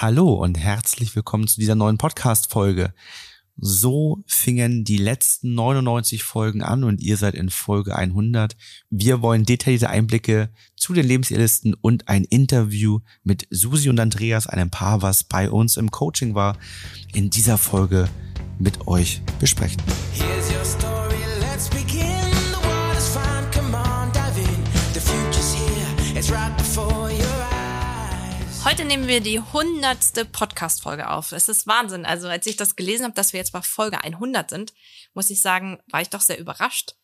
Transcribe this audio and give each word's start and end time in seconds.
Hallo 0.00 0.32
und 0.34 0.56
herzlich 0.56 1.16
willkommen 1.16 1.48
zu 1.48 1.58
dieser 1.58 1.74
neuen 1.74 1.98
Podcast-Folge. 1.98 2.94
So 3.56 4.22
fingen 4.28 4.84
die 4.84 4.96
letzten 4.96 5.56
99 5.56 6.22
Folgen 6.22 6.62
an 6.62 6.84
und 6.84 7.00
ihr 7.00 7.16
seid 7.16 7.34
in 7.34 7.50
Folge 7.50 7.96
100. 7.96 8.56
Wir 8.90 9.22
wollen 9.22 9.44
detaillierte 9.44 9.90
Einblicke 9.90 10.50
zu 10.76 10.92
den 10.92 11.04
Lebensehrlisten 11.04 11.74
und 11.74 12.06
ein 12.06 12.22
Interview 12.22 13.00
mit 13.24 13.48
Susi 13.50 13.88
und 13.88 13.98
Andreas, 13.98 14.46
einem 14.46 14.70
Paar, 14.70 15.02
was 15.02 15.24
bei 15.24 15.50
uns 15.50 15.76
im 15.76 15.90
Coaching 15.90 16.36
war, 16.36 16.56
in 17.12 17.28
dieser 17.28 17.58
Folge 17.58 18.08
mit 18.60 18.86
euch 18.86 19.20
besprechen. 19.40 19.82
Heute 28.78 28.86
nehmen 28.86 29.08
wir 29.08 29.20
die 29.20 29.40
hundertste 29.40 30.24
Podcast-Folge 30.24 31.10
auf. 31.10 31.32
Es 31.32 31.48
ist 31.48 31.66
Wahnsinn. 31.66 32.06
Also 32.06 32.28
als 32.28 32.46
ich 32.46 32.54
das 32.54 32.76
gelesen 32.76 33.02
habe, 33.02 33.14
dass 33.14 33.32
wir 33.32 33.38
jetzt 33.38 33.50
bei 33.50 33.60
Folge 33.60 34.04
100 34.04 34.48
sind, 34.48 34.72
muss 35.14 35.30
ich 35.30 35.42
sagen, 35.42 35.80
war 35.88 36.00
ich 36.00 36.10
doch 36.10 36.20
sehr 36.20 36.38
überrascht. 36.38 36.94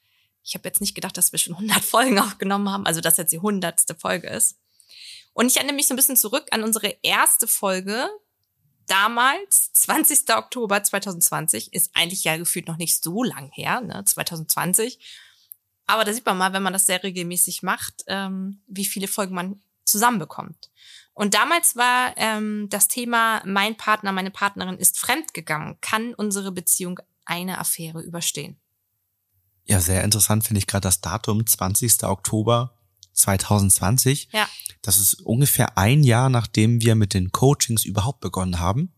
Ich 0.44 0.54
habe 0.54 0.68
jetzt 0.68 0.80
nicht 0.80 0.94
gedacht, 0.94 1.16
dass 1.16 1.32
wir 1.32 1.40
schon 1.40 1.54
100 1.54 1.82
Folgen 1.84 2.20
aufgenommen 2.20 2.70
haben, 2.70 2.86
also 2.86 3.00
dass 3.00 3.16
jetzt 3.16 3.32
die 3.32 3.40
hundertste 3.40 3.96
Folge 3.96 4.28
ist. 4.28 4.56
Und 5.32 5.46
ich 5.46 5.56
erinnere 5.56 5.74
mich 5.74 5.88
so 5.88 5.94
ein 5.94 5.96
bisschen 5.96 6.16
zurück 6.16 6.46
an 6.52 6.62
unsere 6.62 6.94
erste 7.02 7.48
Folge. 7.48 8.08
Damals, 8.86 9.72
20. 9.72 10.32
Oktober 10.32 10.80
2020, 10.80 11.72
ist 11.72 11.90
eigentlich 11.94 12.22
ja 12.22 12.36
gefühlt 12.36 12.68
noch 12.68 12.76
nicht 12.76 13.02
so 13.02 13.24
lang 13.24 13.50
her, 13.50 13.80
ne, 13.80 14.04
2020. 14.04 15.00
Aber 15.86 16.04
da 16.04 16.12
sieht 16.12 16.24
man 16.24 16.38
mal, 16.38 16.52
wenn 16.52 16.62
man 16.62 16.72
das 16.72 16.86
sehr 16.86 17.02
regelmäßig 17.02 17.64
macht, 17.64 18.04
ähm, 18.06 18.62
wie 18.68 18.84
viele 18.84 19.08
Folgen 19.08 19.34
man 19.34 19.60
zusammenbekommt. 19.84 20.70
Und 21.14 21.34
damals 21.34 21.76
war 21.76 22.12
ähm, 22.16 22.68
das 22.70 22.88
Thema, 22.88 23.40
mein 23.46 23.76
Partner, 23.76 24.12
meine 24.12 24.32
Partnerin 24.32 24.76
ist 24.76 24.98
fremdgegangen. 24.98 25.80
Kann 25.80 26.12
unsere 26.12 26.50
Beziehung 26.50 26.98
eine 27.24 27.58
Affäre 27.58 28.02
überstehen? 28.02 28.60
Ja, 29.64 29.80
sehr 29.80 30.04
interessant 30.04 30.44
finde 30.44 30.58
ich 30.58 30.66
gerade 30.66 30.82
das 30.82 31.00
Datum 31.00 31.46
20. 31.46 32.02
Oktober 32.04 32.76
2020. 33.12 34.28
Ja. 34.32 34.48
Das 34.82 34.98
ist 34.98 35.14
ungefähr 35.22 35.78
ein 35.78 36.02
Jahr, 36.02 36.28
nachdem 36.28 36.82
wir 36.82 36.96
mit 36.96 37.14
den 37.14 37.30
Coachings 37.32 37.84
überhaupt 37.84 38.20
begonnen 38.20 38.58
haben. 38.58 38.92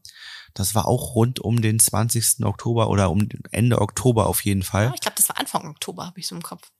Das 0.54 0.74
war 0.74 0.86
auch 0.86 1.14
rund 1.14 1.38
um 1.38 1.60
den 1.60 1.78
20. 1.78 2.44
Oktober 2.44 2.88
oder 2.88 3.10
um 3.10 3.28
Ende 3.50 3.78
Oktober 3.80 4.26
auf 4.26 4.42
jeden 4.44 4.62
Fall. 4.62 4.86
Ja, 4.86 4.94
ich 4.94 5.00
glaube, 5.02 5.16
das 5.16 5.28
war 5.28 5.38
Anfang 5.38 5.68
Oktober, 5.68 6.06
habe 6.06 6.18
ich 6.18 6.26
so 6.26 6.34
im 6.34 6.42
Kopf. 6.42 6.72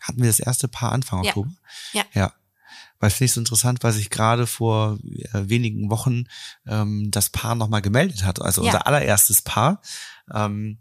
Hatten 0.00 0.20
wir 0.20 0.28
das 0.28 0.38
erste 0.38 0.68
Paar 0.68 0.92
Anfang 0.92 1.24
Ja. 1.24 1.30
Oktober? 1.30 1.50
Ja. 1.92 2.04
Ja. 2.14 2.32
Weil 3.00 3.10
finde 3.10 3.26
ich 3.26 3.32
so 3.32 3.40
interessant, 3.40 3.82
weil 3.82 3.92
sich 3.92 4.10
gerade 4.10 4.46
vor 4.46 4.98
äh, 5.32 5.48
wenigen 5.48 5.90
Wochen 5.90 6.24
ähm, 6.66 7.10
das 7.10 7.30
Paar 7.30 7.54
nochmal 7.54 7.82
gemeldet 7.82 8.24
hat. 8.24 8.40
Also 8.40 8.62
Ja. 8.62 8.66
unser 8.66 8.86
allererstes 8.86 9.42
Paar. 9.42 9.82
Ähm, 10.32 10.78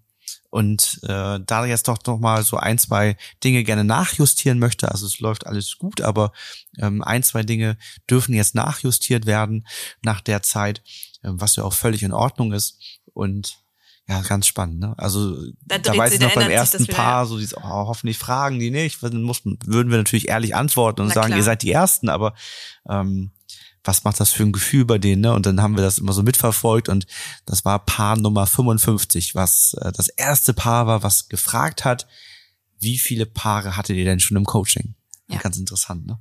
und 0.50 1.00
äh, 1.04 1.40
da 1.46 1.66
jetzt 1.66 1.88
doch 1.88 1.98
noch 2.06 2.20
mal 2.20 2.44
so 2.44 2.58
ein, 2.58 2.78
zwei 2.78 3.18
Dinge 3.44 3.64
gerne 3.64 3.84
nachjustieren 3.84 4.60
möchte, 4.60 4.90
also 4.92 5.06
es 5.08 5.20
läuft 5.20 5.48
alles 5.48 5.78
gut, 5.80 6.00
aber 6.02 6.32
ähm, 6.78 7.04
ein, 7.04 7.24
zwei 7.24 7.44
Dinge 7.44 7.78
dürfen 8.10 8.34
jetzt 8.36 8.54
nachjustiert 8.56 9.26
werden 9.26 9.66
nach 10.04 10.22
der 10.22 10.44
Zeit, 10.44 10.84
ähm, 11.24 11.42
was 11.42 11.56
ja 11.56 11.64
auch 11.64 11.74
völlig 11.74 12.04
in 12.04 12.14
Ordnung 12.14 12.54
ist. 12.54 12.80
Und 13.14 13.63
ja, 14.08 14.22
ganz 14.22 14.48
spannend. 14.48 14.80
Ne? 14.80 14.94
Also 14.98 15.36
Da 15.62 15.78
da, 15.78 15.98
weiß 15.98 16.14
ich 16.14 16.20
noch 16.20 16.34
beim 16.36 16.52
ersten 16.52 16.88
Paar, 16.88 17.26
so 17.26 17.38
dieses, 17.38 17.56
oh, 17.56 17.62
hoffentlich 17.64 18.18
fragen 18.18 18.60
die 18.60 18.70
nicht. 18.70 19.02
Dann 19.02 19.22
mussten, 19.22 19.58
würden 19.66 19.92
wir 19.92 19.98
natürlich 19.98 20.28
ehrlich 20.28 20.56
antworten 20.56 21.02
und 21.02 21.08
Na 21.08 21.14
sagen, 21.14 21.28
klar. 21.28 21.38
ihr 21.38 21.44
seid 21.44 21.64
die 21.64 21.72
Ersten, 21.72 22.10
aber 22.10 22.34
ähm, 22.90 23.32
was 23.84 24.04
macht 24.04 24.20
das 24.20 24.32
für 24.32 24.44
ein 24.44 24.52
Gefühl 24.52 24.86
bei 24.86 24.98
denen? 24.98 25.22
Ne? 25.22 25.34
Und 25.34 25.46
dann 25.46 25.62
haben 25.62 25.78
wir 25.78 25.84
das 25.84 25.98
immer 26.00 26.14
so 26.14 26.24
mitverfolgt 26.24 26.90
und 26.90 27.06
das 27.46 27.64
war 27.64 27.86
Paar 27.86 28.18
Nummer 28.18 28.46
55, 28.46 29.36
was 29.36 29.76
äh, 29.80 29.92
das 29.94 30.10
erste 30.10 30.54
Paar 30.54 30.86
war, 30.88 31.04
was 31.04 31.30
gefragt 31.30 31.86
hat, 31.86 32.08
wie 32.80 32.98
viele 32.98 33.26
Paare 33.26 33.78
hattet 33.78 33.96
ihr 33.96 34.06
denn 34.06 34.20
schon 34.20 34.38
im 34.38 34.46
Coaching? 34.46 34.96
Ja. 35.30 35.40
Ganz 35.40 35.58
interessant, 35.58 36.06
ne? 36.06 36.20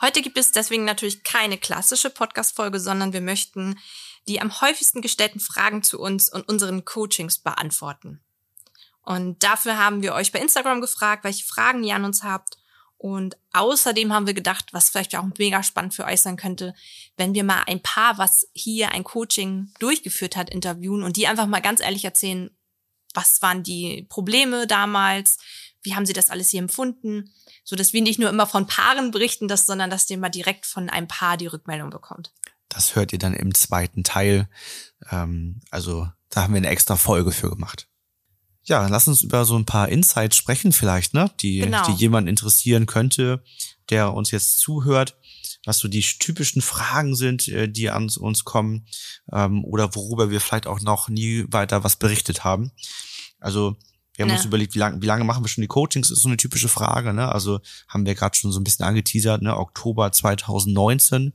Heute 0.00 0.20
gibt 0.20 0.36
es 0.36 0.52
deswegen 0.52 0.84
natürlich 0.84 1.22
keine 1.22 1.56
klassische 1.56 2.10
Podcast-Folge, 2.10 2.80
sondern 2.80 3.12
wir 3.12 3.22
möchten 3.22 3.78
die 4.28 4.40
am 4.40 4.60
häufigsten 4.60 5.02
gestellten 5.02 5.40
Fragen 5.40 5.82
zu 5.82 6.00
uns 6.00 6.28
und 6.30 6.48
unseren 6.48 6.84
Coachings 6.84 7.38
beantworten. 7.38 8.20
Und 9.02 9.42
dafür 9.42 9.78
haben 9.78 10.02
wir 10.02 10.14
euch 10.14 10.32
bei 10.32 10.40
Instagram 10.40 10.80
gefragt, 10.80 11.24
welche 11.24 11.46
Fragen 11.46 11.84
ihr 11.84 11.94
an 11.94 12.04
uns 12.04 12.24
habt. 12.24 12.58
Und 12.98 13.36
außerdem 13.52 14.12
haben 14.12 14.26
wir 14.26 14.34
gedacht, 14.34 14.72
was 14.72 14.90
vielleicht 14.90 15.14
auch 15.16 15.24
mega 15.38 15.62
spannend 15.62 15.94
für 15.94 16.04
euch 16.04 16.22
sein 16.22 16.36
könnte, 16.36 16.74
wenn 17.16 17.34
wir 17.34 17.44
mal 17.44 17.62
ein 17.66 17.82
Paar, 17.82 18.18
was 18.18 18.48
hier 18.52 18.92
ein 18.92 19.04
Coaching 19.04 19.72
durchgeführt 19.78 20.34
hat, 20.34 20.50
interviewen 20.50 21.02
und 21.02 21.16
die 21.16 21.26
einfach 21.26 21.46
mal 21.46 21.60
ganz 21.60 21.80
ehrlich 21.80 22.04
erzählen, 22.04 22.50
was 23.14 23.40
waren 23.42 23.62
die 23.62 24.06
Probleme 24.08 24.66
damals, 24.66 25.38
wie 25.86 25.94
haben 25.94 26.04
sie 26.04 26.12
das 26.12 26.28
alles 26.30 26.50
hier 26.50 26.60
empfunden, 26.60 27.32
so 27.64 27.76
dass 27.76 27.92
wir 27.92 28.02
nicht 28.02 28.18
nur 28.18 28.28
immer 28.28 28.46
von 28.46 28.66
Paaren 28.66 29.10
berichten, 29.12 29.48
das, 29.48 29.64
sondern 29.64 29.88
dass 29.88 30.10
ihr 30.10 30.18
mal 30.18 30.28
direkt 30.28 30.66
von 30.66 30.90
einem 30.90 31.08
Paar 31.08 31.36
die 31.36 31.46
Rückmeldung 31.46 31.90
bekommt. 31.90 32.32
Das 32.68 32.94
hört 32.96 33.12
ihr 33.12 33.18
dann 33.18 33.32
im 33.32 33.54
zweiten 33.54 34.04
Teil. 34.04 34.48
Ähm, 35.10 35.60
also 35.70 36.08
da 36.28 36.42
haben 36.42 36.52
wir 36.52 36.58
eine 36.58 36.68
extra 36.68 36.96
Folge 36.96 37.32
für 37.32 37.48
gemacht. 37.48 37.88
Ja, 38.64 38.82
dann 38.82 38.90
lass 38.90 39.06
uns 39.06 39.22
über 39.22 39.44
so 39.44 39.56
ein 39.56 39.64
paar 39.64 39.88
Insights 39.88 40.36
sprechen 40.36 40.72
vielleicht, 40.72 41.14
ne? 41.14 41.30
Die, 41.40 41.60
Genau. 41.60 41.86
die 41.86 41.92
jemand 41.92 42.28
interessieren 42.28 42.86
könnte, 42.86 43.44
der 43.90 44.12
uns 44.12 44.32
jetzt 44.32 44.58
zuhört, 44.58 45.16
was 45.64 45.78
so 45.78 45.86
die 45.86 46.02
typischen 46.02 46.62
Fragen 46.62 47.14
sind, 47.14 47.46
äh, 47.46 47.68
die 47.68 47.90
an 47.90 48.10
uns 48.18 48.44
kommen 48.44 48.86
ähm, 49.32 49.64
oder 49.64 49.94
worüber 49.94 50.30
wir 50.30 50.40
vielleicht 50.40 50.66
auch 50.66 50.80
noch 50.80 51.08
nie 51.08 51.44
weiter 51.48 51.84
was 51.84 51.96
berichtet 51.96 52.42
haben. 52.42 52.72
Also 53.38 53.76
wir 54.16 54.24
haben 54.24 54.28
Ne. 54.30 54.36
uns 54.36 54.44
überlegt, 54.44 54.74
wie 54.74 54.78
lange, 54.78 55.00
wie 55.02 55.06
lange 55.06 55.24
machen 55.24 55.44
wir 55.44 55.48
schon 55.48 55.62
die 55.62 55.68
Coachings, 55.68 56.10
ist 56.10 56.22
so 56.22 56.28
eine 56.28 56.36
typische 56.36 56.68
Frage, 56.68 57.12
ne? 57.12 57.30
Also 57.30 57.60
haben 57.88 58.06
wir 58.06 58.14
gerade 58.14 58.36
schon 58.36 58.52
so 58.52 58.58
ein 58.60 58.64
bisschen 58.64 58.84
angeteasert, 58.84 59.42
ne? 59.42 59.56
Oktober 59.56 60.10
2019. 60.12 61.32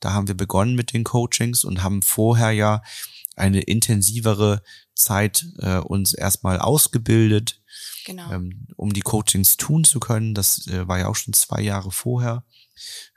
Da 0.00 0.12
haben 0.12 0.28
wir 0.28 0.36
begonnen 0.36 0.74
mit 0.74 0.92
den 0.92 1.04
Coachings 1.04 1.64
und 1.64 1.82
haben 1.82 2.02
vorher 2.02 2.50
ja 2.52 2.82
eine 3.36 3.60
intensivere 3.62 4.62
Zeit 4.94 5.46
äh, 5.58 5.78
uns 5.78 6.14
erstmal 6.14 6.58
ausgebildet, 6.60 7.60
Genau. 8.04 8.30
ähm, 8.30 8.66
um 8.76 8.92
die 8.92 9.00
Coachings 9.00 9.56
tun 9.56 9.82
zu 9.84 9.98
können. 9.98 10.34
Das 10.34 10.66
äh, 10.68 10.86
war 10.86 10.98
ja 10.98 11.08
auch 11.08 11.16
schon 11.16 11.32
zwei 11.32 11.62
Jahre 11.62 11.90
vorher, 11.90 12.44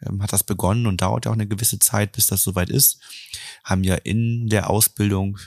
ähm, 0.01 0.23
hat 0.23 0.31
das 0.33 0.43
begonnen 0.43 0.87
und 0.87 1.01
dauert 1.01 1.25
ja 1.25 1.31
auch 1.31 1.35
eine 1.35 1.47
gewisse 1.47 1.77
Zeit, 1.79 2.13
bis 2.13 2.27
das 2.27 2.41
soweit 2.41 2.69
ist. 2.69 2.99
Haben 3.63 3.83
ja 3.83 3.95
in 3.95 4.47
der 4.47 4.69
Ausbildung 4.69 5.37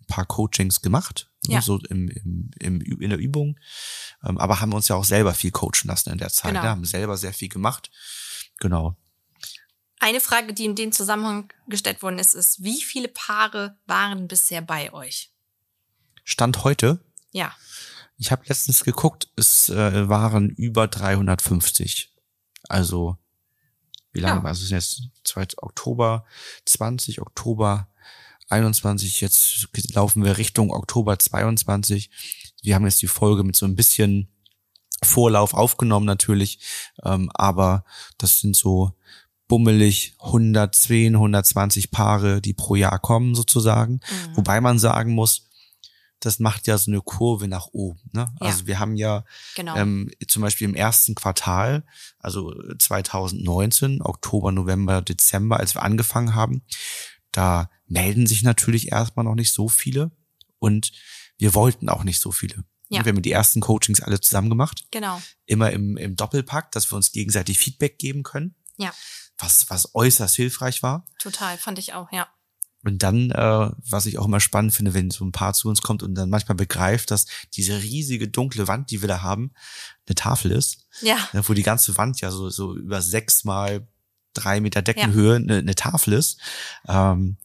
ein 0.00 0.06
paar 0.06 0.26
Coachings 0.26 0.80
gemacht, 0.80 1.29
Ja. 1.46 1.62
so 1.62 1.78
im, 1.88 2.08
im, 2.08 2.50
im, 2.60 2.80
in 3.00 3.10
der 3.10 3.18
Übung, 3.18 3.58
ähm, 4.24 4.36
aber 4.38 4.60
haben 4.60 4.72
uns 4.74 4.88
ja 4.88 4.96
auch 4.96 5.04
selber 5.04 5.32
viel 5.34 5.50
coachen 5.50 5.86
lassen 5.88 6.10
in 6.10 6.18
der 6.18 6.28
Zeit, 6.30 6.50
Genau. 6.52 6.62
ne, 6.62 6.68
haben 6.68 6.84
selber 6.84 7.16
sehr 7.16 7.32
viel 7.32 7.48
gemacht. 7.48 7.90
Genau. 8.58 8.96
Eine 10.00 10.20
Frage, 10.20 10.52
die 10.54 10.64
in 10.66 10.74
dem 10.76 10.92
Zusammenhang 10.92 11.50
gestellt 11.66 12.02
worden 12.02 12.18
ist, 12.18 12.34
ist, 12.34 12.62
wie 12.62 12.80
viele 12.82 13.08
Paare 13.08 13.76
waren 13.86 14.28
bisher 14.28 14.62
bei 14.62 14.92
euch? 14.92 15.30
Stand 16.24 16.64
heute, 16.64 17.00
Ja, 17.32 17.54
Ich 18.18 18.30
habe 18.32 18.42
letztens 18.46 18.84
geguckt, 18.84 19.28
es 19.36 19.68
äh, 19.70 20.08
waren 20.08 20.50
über 20.50 20.88
350. 20.88 22.12
Also 22.68 23.16
wie 24.12 24.20
lange 24.20 24.38
Ja. 24.40 24.44
war 24.44 24.50
es? 24.52 24.68
Jetzt 24.68 25.02
2. 25.24 25.48
Oktober 25.58 26.26
20, 26.66 27.20
Oktober 27.22 27.88
21, 28.50 29.20
jetzt 29.20 29.68
laufen 29.94 30.24
wir 30.24 30.38
Richtung 30.38 30.70
Oktober 30.72 31.18
22. 31.18 32.10
Wir 32.62 32.74
haben 32.74 32.84
jetzt 32.84 33.02
die 33.02 33.06
Folge 33.06 33.44
mit 33.44 33.56
so 33.56 33.66
ein 33.66 33.76
bisschen 33.76 34.28
Vorlauf 35.02 35.54
aufgenommen 35.54 36.04
natürlich, 36.04 36.60
ähm, 37.04 37.30
aber 37.32 37.84
das 38.18 38.40
sind 38.40 38.54
so 38.54 38.92
bummelig 39.48 40.14
110, 40.20 41.14
120 41.14 41.90
Paare, 41.90 42.40
die 42.40 42.52
pro 42.52 42.76
Jahr 42.76 42.98
kommen 42.98 43.34
sozusagen. 43.34 43.94
Mhm. 43.94 44.36
Wobei 44.36 44.60
man 44.60 44.78
sagen 44.78 45.12
muss, 45.12 45.48
das 46.20 46.38
macht 46.38 46.66
ja 46.66 46.76
so 46.76 46.90
eine 46.90 47.00
Kurve 47.00 47.48
nach 47.48 47.68
oben. 47.72 47.98
Ne? 48.12 48.28
Ja. 48.40 48.46
Also 48.46 48.66
wir 48.66 48.78
haben 48.78 48.94
ja 48.94 49.24
genau. 49.56 49.74
ähm, 49.76 50.10
zum 50.28 50.42
Beispiel 50.42 50.68
im 50.68 50.74
ersten 50.74 51.14
Quartal, 51.14 51.84
also 52.18 52.54
2019, 52.78 54.02
Oktober, 54.02 54.52
November, 54.52 55.00
Dezember, 55.00 55.58
als 55.58 55.74
wir 55.74 55.82
angefangen 55.82 56.34
haben, 56.34 56.62
da 57.32 57.70
melden 57.86 58.26
sich 58.26 58.42
natürlich 58.42 58.90
erstmal 58.92 59.24
noch 59.24 59.34
nicht 59.34 59.52
so 59.52 59.68
viele 59.68 60.10
und 60.58 60.92
wir 61.38 61.54
wollten 61.54 61.88
auch 61.88 62.04
nicht 62.04 62.20
so 62.20 62.32
viele. 62.32 62.64
Ja. 62.88 63.04
Wir 63.04 63.12
haben 63.12 63.22
die 63.22 63.30
ersten 63.32 63.60
Coachings 63.60 64.00
alle 64.00 64.20
zusammen 64.20 64.50
gemacht, 64.50 64.86
genau. 64.90 65.22
immer 65.46 65.70
im, 65.70 65.96
im 65.96 66.16
Doppelpack, 66.16 66.72
dass 66.72 66.90
wir 66.90 66.96
uns 66.96 67.12
gegenseitig 67.12 67.58
Feedback 67.58 67.98
geben 67.98 68.24
können, 68.24 68.56
Ja, 68.76 68.92
was, 69.38 69.70
was 69.70 69.94
äußerst 69.94 70.34
hilfreich 70.36 70.82
war. 70.82 71.06
total, 71.18 71.56
fand 71.56 71.78
ich 71.78 71.94
auch, 71.94 72.10
ja. 72.12 72.28
Und 72.82 73.02
dann, 73.02 73.30
äh, 73.30 73.70
was 73.90 74.06
ich 74.06 74.18
auch 74.18 74.24
immer 74.24 74.40
spannend 74.40 74.72
finde, 74.72 74.94
wenn 74.94 75.10
so 75.10 75.24
ein 75.24 75.32
Paar 75.32 75.52
zu 75.52 75.68
uns 75.68 75.82
kommt 75.82 76.02
und 76.02 76.14
dann 76.14 76.30
manchmal 76.30 76.56
begreift, 76.56 77.10
dass 77.10 77.26
diese 77.52 77.82
riesige 77.82 78.28
dunkle 78.28 78.68
Wand, 78.68 78.90
die 78.90 79.02
wir 79.02 79.08
da 79.08 79.20
haben, 79.22 79.52
eine 80.06 80.14
Tafel 80.14 80.50
ist, 80.50 80.86
Ja, 81.02 81.18
wo 81.32 81.52
die 81.52 81.62
ganze 81.62 81.96
Wand 81.98 82.20
ja 82.22 82.30
so, 82.30 82.48
so 82.48 82.74
über 82.74 83.02
sechs 83.02 83.44
mal 83.44 83.86
drei 84.34 84.60
Meter 84.60 84.82
Deckenhöhe 84.82 85.36
eine, 85.36 85.58
eine 85.58 85.74
Tafel 85.74 86.14
ist. 86.14 86.38
Ähm, 86.88 87.36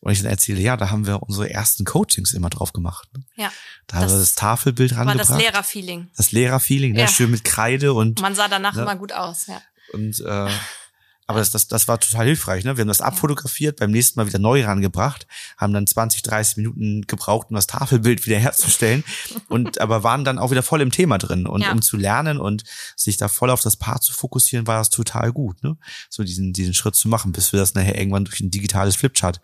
und 0.00 0.12
ich 0.12 0.18
dann 0.22 0.30
erzähle, 0.30 0.60
ja, 0.60 0.76
da 0.76 0.90
haben 0.90 1.06
wir 1.06 1.22
unsere 1.22 1.50
ersten 1.50 1.84
Coachings 1.84 2.32
immer 2.32 2.50
drauf 2.50 2.72
gemacht. 2.72 3.08
Ne? 3.16 3.24
Ja. 3.36 3.52
Da 3.86 3.98
haben 3.98 4.10
wir 4.10 4.18
Das 4.18 4.34
Tafelbild 4.34 4.92
War 4.92 5.06
rangebracht. 5.06 5.30
das 5.30 5.38
Lehrerfeeling. 5.38 6.10
Das 6.16 6.32
Lehrerfeeling, 6.32 6.92
ne? 6.92 7.00
Ja. 7.02 7.08
schön 7.08 7.30
mit 7.30 7.44
Kreide 7.44 7.92
und 7.94 8.20
Man 8.20 8.34
sah 8.34 8.48
danach 8.48 8.74
Ne? 8.74 8.82
immer 8.82 8.96
gut 8.96 9.12
aus, 9.12 9.46
ja. 9.46 9.60
und 9.92 10.20
äh, 10.20 10.50
aber 11.28 11.40
das, 11.40 11.50
das, 11.50 11.68
das 11.68 11.86
war 11.88 12.00
total 12.00 12.24
hilfreich. 12.24 12.64
Ne? 12.64 12.76
Wir 12.76 12.80
haben 12.80 12.88
das 12.88 13.02
abfotografiert, 13.02 13.78
beim 13.78 13.90
nächsten 13.90 14.18
Mal 14.18 14.26
wieder 14.26 14.38
neu 14.38 14.64
rangebracht, 14.64 15.26
haben 15.58 15.74
dann 15.74 15.86
20, 15.86 16.22
30 16.22 16.56
Minuten 16.56 17.02
gebraucht, 17.02 17.48
um 17.50 17.54
das 17.54 17.66
Tafelbild 17.66 18.24
wieder 18.26 18.38
herzustellen 18.38 19.04
und 19.48 19.78
aber 19.80 20.02
waren 20.02 20.24
dann 20.24 20.38
auch 20.38 20.50
wieder 20.50 20.62
voll 20.62 20.80
im 20.80 20.90
Thema 20.90 21.18
drin. 21.18 21.46
Und 21.46 21.60
Ja. 21.60 21.72
um 21.72 21.82
zu 21.82 21.98
lernen 21.98 22.38
und 22.38 22.64
sich 22.96 23.18
da 23.18 23.28
voll 23.28 23.50
auf 23.50 23.60
das 23.60 23.76
Paar 23.76 24.00
zu 24.00 24.14
fokussieren, 24.14 24.66
war 24.66 24.78
das 24.78 24.88
total 24.88 25.30
gut. 25.32 25.62
Ne? 25.62 25.76
So 26.08 26.24
diesen, 26.24 26.54
diesen 26.54 26.72
Schritt 26.72 26.96
zu 26.96 27.08
machen, 27.08 27.32
bis 27.32 27.52
wir 27.52 27.60
das 27.60 27.74
nachher 27.74 27.98
irgendwann 27.98 28.24
durch 28.24 28.40
ein 28.40 28.50
digitales 28.50 28.96
Flipchart 28.96 29.40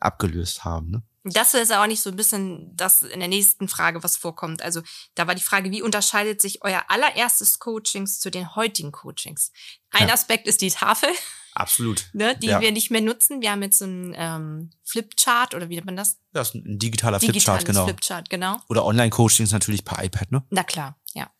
abgelöst 0.00 0.64
haben. 0.64 0.90
Ne? 0.90 1.02
Das 1.24 1.52
ist 1.52 1.70
aber 1.70 1.86
nicht 1.86 2.00
so 2.02 2.10
ein 2.10 2.16
bisschen 2.16 2.74
das 2.76 3.02
in 3.02 3.18
der 3.20 3.28
nächsten 3.28 3.68
Frage, 3.68 4.02
was 4.02 4.16
vorkommt. 4.16 4.62
Also 4.62 4.80
da 5.14 5.26
war 5.26 5.34
die 5.34 5.42
Frage, 5.42 5.70
wie 5.70 5.82
unterscheidet 5.82 6.40
sich 6.40 6.62
euer 6.64 6.82
allererstes 6.88 7.58
Coachings 7.58 8.18
zu 8.20 8.30
den 8.30 8.54
heutigen 8.56 8.90
Coachings? 8.90 9.52
Ein 9.90 10.08
Ja. 10.08 10.14
Aspekt 10.14 10.46
ist 10.46 10.62
die 10.62 10.70
Tafel, 10.70 11.10
Absolut. 11.52 12.08
ne, 12.14 12.36
die 12.38 12.46
Ja. 12.46 12.60
wir 12.60 12.72
nicht 12.72 12.90
mehr 12.90 13.00
nutzen. 13.02 13.42
Wir 13.42 13.50
haben 13.50 13.62
jetzt 13.62 13.78
so 13.80 13.84
einen 13.84 14.14
ähm, 14.16 14.70
Flipchart 14.84 15.54
oder 15.54 15.68
wie 15.68 15.74
nennt 15.74 15.86
man 15.86 15.96
das? 15.96 16.18
Das 16.32 16.48
ist 16.50 16.54
ein 16.54 16.78
digitaler 16.78 17.18
Flipchart, 17.20 17.34
Digitales 17.34 17.64
genau. 17.64 17.84
Flipchart, 17.84 18.30
genau. 18.30 18.58
Oder 18.68 18.84
Online-Coachings 18.86 19.50
natürlich 19.52 19.84
per 19.84 20.02
iPad, 20.02 20.30
ne? 20.32 20.42
Na 20.50 20.62
klar, 20.62 20.98
ja. 21.12 21.30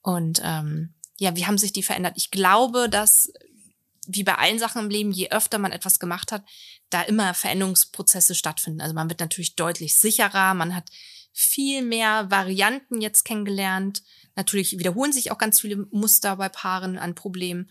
Und 0.00 0.40
ähm, 0.42 0.94
ja, 1.18 1.36
wie 1.36 1.46
haben 1.46 1.58
sich 1.58 1.72
die 1.72 1.82
verändert? 1.84 2.14
Ich 2.16 2.30
glaube, 2.32 2.88
dass 2.88 3.32
wie 4.08 4.24
bei 4.24 4.36
allen 4.36 4.58
Sachen 4.58 4.84
im 4.84 4.90
Leben, 4.90 5.12
je 5.12 5.30
öfter 5.30 5.58
man 5.58 5.72
etwas 5.72 5.98
gemacht 5.98 6.32
hat, 6.32 6.44
da 6.90 7.02
immer 7.02 7.34
Veränderungsprozesse 7.34 8.34
stattfinden. 8.34 8.80
Also 8.80 8.94
man 8.94 9.08
wird 9.08 9.20
natürlich 9.20 9.56
deutlich 9.56 9.96
sicherer, 9.96 10.54
man 10.54 10.74
hat 10.74 10.90
viel 11.32 11.82
mehr 11.82 12.30
Varianten 12.30 13.00
jetzt 13.00 13.24
kennengelernt. 13.24 14.02
Natürlich 14.36 14.78
wiederholen 14.78 15.12
sich 15.12 15.30
auch 15.30 15.38
ganz 15.38 15.60
viele 15.60 15.88
Muster 15.90 16.36
bei 16.36 16.48
Paaren 16.48 16.96
an 16.96 17.14
Problemen. 17.14 17.70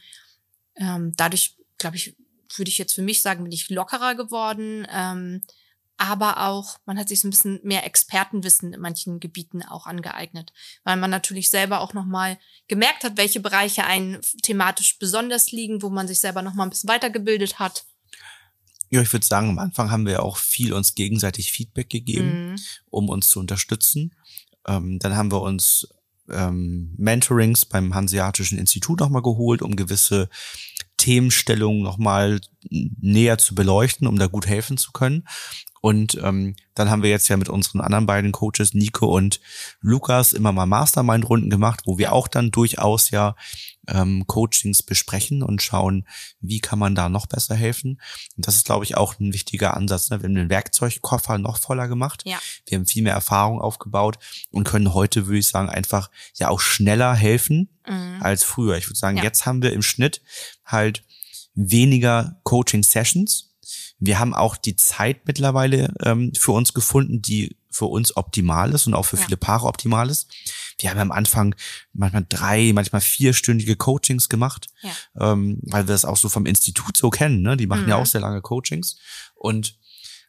Ähm, 0.76 1.14
dadurch, 1.16 1.56
glaube 1.78 1.96
ich, 1.96 2.16
würde 2.58 2.70
ich 2.70 2.78
jetzt 2.78 2.94
für 2.94 3.02
mich 3.02 3.22
sagen, 3.22 3.44
bin 3.44 3.52
ich 3.52 3.70
lockerer 3.70 4.16
geworden. 4.16 4.86
Ähm, 4.92 5.44
aber 5.98 6.48
auch, 6.48 6.78
man 6.86 6.98
hat 6.98 7.08
sich 7.08 7.22
so 7.22 7.28
ein 7.28 7.32
bisschen 7.32 7.60
mehr 7.64 7.86
Expertenwissen 7.86 8.74
in 8.74 8.82
manchen 8.82 9.20
Gebieten 9.20 9.64
auch 9.64 9.86
angeeignet, 9.86 10.52
weil 10.84 10.98
man 10.98 11.10
natürlich 11.10 11.50
selber 11.50 11.82
auch 11.82 11.94
nochmal 11.94 12.38
gemerkt 12.68 13.04
hat, 13.04 13.18
welche 13.18 13.40
Bereiche 13.40 13.86
einen 13.86 14.20
thematisch 14.42 14.98
besonders 15.00 15.52
liegen, 15.52 15.82
wo 15.82 15.90
man 15.90 16.08
sich 16.08 16.20
selber 16.20 16.42
nochmal 16.42 16.68
ein 16.68 16.72
bisschen 16.72 16.90
weitergebildet 16.90 17.60
hat. 17.60 17.86
Ja, 18.90 19.02
ich 19.02 19.12
würde 19.12 19.26
sagen, 19.26 19.50
am 19.50 19.60
Anfang 19.60 19.90
haben 19.90 20.06
wir 20.06 20.24
auch 20.24 20.38
viel 20.38 20.74
uns 20.74 20.94
gegenseitig 20.94 21.52
Feedback 21.52 21.90
gegeben, 21.90 22.52
Mhm. 22.52 22.56
um 22.90 23.10
uns 23.10 23.28
zu 23.28 23.40
unterstützen. 23.40 24.14
Ähm, 24.68 25.00
dann 25.00 25.16
haben 25.16 25.32
wir 25.32 25.42
uns 25.42 25.88
ähm, 26.30 26.94
Mentorings 26.98 27.66
beim 27.66 27.96
Hanseatischen 27.96 28.58
Institut 28.58 29.00
nochmal 29.00 29.22
geholt, 29.22 29.62
um 29.62 29.76
gewisse 29.76 30.30
Themenstellungen 30.98 31.82
nochmal 31.82 32.40
näher 32.70 33.38
zu 33.38 33.56
beleuchten, 33.56 34.08
um 34.08 34.18
da 34.18 34.28
gut 34.28 34.48
helfen 34.48 34.78
zu 34.78 34.92
können. 34.92 35.28
Und 35.86 36.18
ähm, 36.24 36.56
dann 36.76 36.90
haben 36.90 37.04
wir 37.04 37.10
jetzt 37.10 37.28
ja 37.28 37.36
mit 37.36 37.50
unseren 37.50 37.82
anderen 37.82 38.06
beiden 38.06 38.32
Coaches, 38.32 38.74
Nico 38.74 39.06
und 39.14 39.42
Lukas, 39.82 40.32
immer 40.32 40.54
mal 40.54 40.66
Mastermind-Runden 40.66 41.50
gemacht, 41.50 41.82
wo 41.84 41.98
wir 41.98 42.14
auch 42.14 42.30
dann 42.30 42.52
durchaus 42.52 43.12
ja 43.12 43.36
ähm, 43.90 44.26
Coachings 44.26 44.82
besprechen 44.82 45.44
und 45.44 45.62
schauen, 45.62 46.08
wie 46.40 46.62
kann 46.62 46.80
man 46.80 46.96
da 46.96 47.10
noch 47.10 47.26
besser 47.26 47.56
helfen. 47.56 48.00
Und 48.38 48.48
das 48.48 48.56
ist, 48.56 48.66
glaube 48.66 48.86
ich, 48.86 48.96
auch 48.96 49.20
ein 49.20 49.34
wichtiger 49.34 49.76
Ansatz. 49.76 50.10
Ne? 50.10 50.22
Wir 50.22 50.30
haben 50.30 50.36
den 50.36 50.50
Werkzeugkoffer 50.50 51.38
noch 51.38 51.58
voller 51.58 51.90
gemacht. 51.90 52.22
Ja. 52.24 52.40
Wir 52.66 52.78
haben 52.78 52.86
viel 52.86 53.04
mehr 53.04 53.14
Erfahrung 53.16 53.60
aufgebaut 53.60 54.18
und 54.52 54.64
können 54.64 54.94
heute, 54.94 55.28
würde 55.28 55.40
ich 55.40 55.50
sagen, 55.50 55.68
einfach 55.70 56.10
ja 56.36 56.48
auch 56.48 56.62
schneller 56.62 57.14
helfen 57.14 57.68
Mhm. 57.86 58.24
als 58.24 58.46
früher. 58.46 58.78
Ich 58.78 58.88
würde 58.88 58.98
sagen, 59.00 59.18
Ja. 59.18 59.24
jetzt 59.24 59.46
haben 59.46 59.62
wir 59.62 59.74
im 59.74 59.82
Schnitt 59.82 60.22
halt 60.64 61.04
weniger 61.56 62.40
Coaching-Sessions. 62.44 63.53
Wir 64.00 64.20
haben 64.20 64.34
auch 64.34 64.58
die 64.58 64.76
Zeit 64.76 65.26
mittlerweile 65.28 65.94
ähm, 66.04 66.34
für 66.38 66.52
uns 66.52 66.74
gefunden, 66.74 67.22
die 67.22 67.56
für 67.72 67.86
uns 67.86 68.16
optimal 68.16 68.72
ist 68.74 68.86
und 68.86 68.94
auch 68.94 69.06
für 69.06 69.18
Ja. 69.18 69.24
viele 69.24 69.38
Paare 69.38 69.66
optimal 69.68 70.10
ist. 70.10 70.32
Wir 70.78 70.90
haben 70.92 71.00
am 71.00 71.12
Anfang 71.12 71.56
manchmal 71.94 72.26
drei, 72.30 72.72
manchmal 72.74 73.02
vierstündige 73.02 73.76
Coachings 73.76 74.30
gemacht, 74.30 74.68
Ja. 74.82 75.32
ähm, 75.32 75.60
weil 75.64 75.88
wir 75.88 75.94
das 75.94 76.06
auch 76.06 76.18
so 76.18 76.30
vom 76.30 76.46
Institut 76.46 76.96
so 76.98 77.10
kennen. 77.10 77.42
Ne? 77.42 77.58
Die 77.58 77.66
machen 77.68 77.88
ja 77.88 77.96
Mhm. 77.98 78.02
auch 78.04 78.06
sehr 78.06 78.22
lange 78.22 78.42
Coachings 78.42 78.98
und 79.36 79.78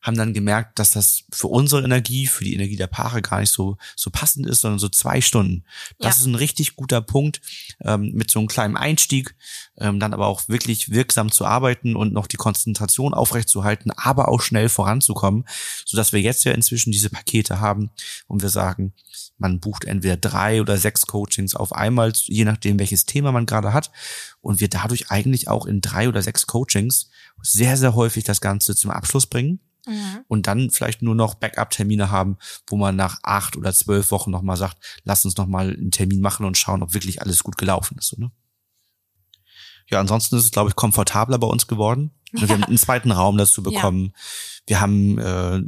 haben 0.05 0.17
dann 0.19 0.35
gemerkt, 0.35 0.79
dass 0.79 0.91
das 0.93 1.25
für 1.33 1.49
unsere 1.49 1.83
Energie, 1.83 2.27
für 2.27 2.45
die 2.45 2.55
Energie 2.55 2.77
der 2.77 2.87
Paare 2.89 3.23
gar 3.23 3.41
nicht 3.41 3.51
so 3.51 3.79
so 3.97 4.11
passend 4.11 4.47
ist, 4.47 4.61
sondern 4.61 4.79
so 4.79 4.91
zwei 4.91 5.23
Stunden. 5.23 5.65
Das 5.99 6.17
Ja. 6.17 6.21
ist 6.21 6.27
ein 6.27 6.35
richtig 6.35 6.77
guter 6.77 7.01
Punkt, 7.01 7.41
ähm, 7.83 8.13
mit 8.13 8.31
so 8.31 8.39
einem 8.39 8.49
kleinen 8.49 8.77
Einstieg, 8.77 9.35
ähm, 9.79 9.99
dann 9.99 10.13
aber 10.13 10.27
auch 10.27 10.47
wirklich 10.49 10.91
wirksam 10.91 11.33
zu 11.33 11.47
arbeiten 11.47 11.97
und 11.97 12.13
noch 12.13 12.27
die 12.27 12.37
Konzentration 12.37 13.15
aufrechtzuerhalten, 13.15 13.91
aber 13.93 14.29
auch 14.29 14.43
schnell 14.43 14.69
voranzukommen, 14.69 15.47
so 15.87 15.97
dass 15.97 16.13
wir 16.13 16.21
jetzt 16.21 16.45
ja 16.45 16.53
inzwischen 16.53 16.93
diese 16.93 17.09
Pakete 17.09 17.61
haben 17.61 17.91
und 18.27 18.43
wir 18.43 18.51
sagen, 18.51 18.93
man 19.39 19.59
bucht 19.59 19.87
entweder 19.87 20.19
drei 20.19 20.61
oder 20.61 20.77
sechs 20.77 21.07
Coachings 21.07 21.55
auf 21.55 21.73
einmal, 21.73 22.13
je 22.27 22.45
nachdem 22.45 22.79
welches 22.79 23.07
Thema 23.07 23.33
man 23.33 23.47
gerade 23.47 23.73
hat 23.73 23.91
und 24.43 24.61
wir 24.61 24.69
dadurch 24.69 25.11
eigentlich 25.11 25.49
auch 25.49 25.65
in 25.65 25.81
drei 25.81 26.09
oder 26.11 26.21
sechs 26.23 26.47
Coachings 26.47 27.09
sehr, 27.43 27.79
sehr 27.79 27.95
häufig 27.95 28.25
das 28.25 28.43
Ganze 28.43 28.77
zum 28.77 28.91
Abschluss 28.91 29.27
bringen 29.27 29.61
Mhm. 29.87 30.25
und 30.29 30.47
dann 30.47 30.71
vielleicht 30.71 31.03
nur 31.03 31.15
noch 31.15 31.35
Backup-Termine 31.35 32.11
haben, 32.11 32.39
wo 32.67 32.77
man 32.77 32.97
nach 32.97 33.19
acht 33.23 33.57
oder 33.57 33.73
zwölf 33.75 34.11
Wochen 34.11 34.31
nochmal 34.31 34.57
sagt, 34.57 35.01
lass 35.05 35.25
uns 35.25 35.37
nochmal 35.37 35.71
einen 35.71 35.91
Termin 35.91 36.21
machen 36.21 36.47
und 36.47 36.57
schauen, 36.57 36.83
ob 36.83 36.95
wirklich 36.95 37.21
alles 37.23 37.43
gut 37.43 37.59
gelaufen 37.59 37.99
ist. 37.99 38.19
Ne? 38.19 38.31
Ja, 39.91 40.01
ansonsten 40.01 40.37
ist 40.37 40.45
es, 40.45 40.51
glaube 40.51 40.71
ich, 40.71 40.77
komfortabler 40.77 41.39
bei 41.39 41.47
uns 41.47 41.67
geworden. 41.67 42.13
Wir 42.33 42.49
haben 42.49 42.65
einen 42.65 42.79
zweiten 42.79 43.11
Raum 43.11 43.37
dazu 43.37 43.63
bekommen. 43.63 44.15
Wir 44.67 44.81
haben 44.81 45.19
äh, 45.19 45.61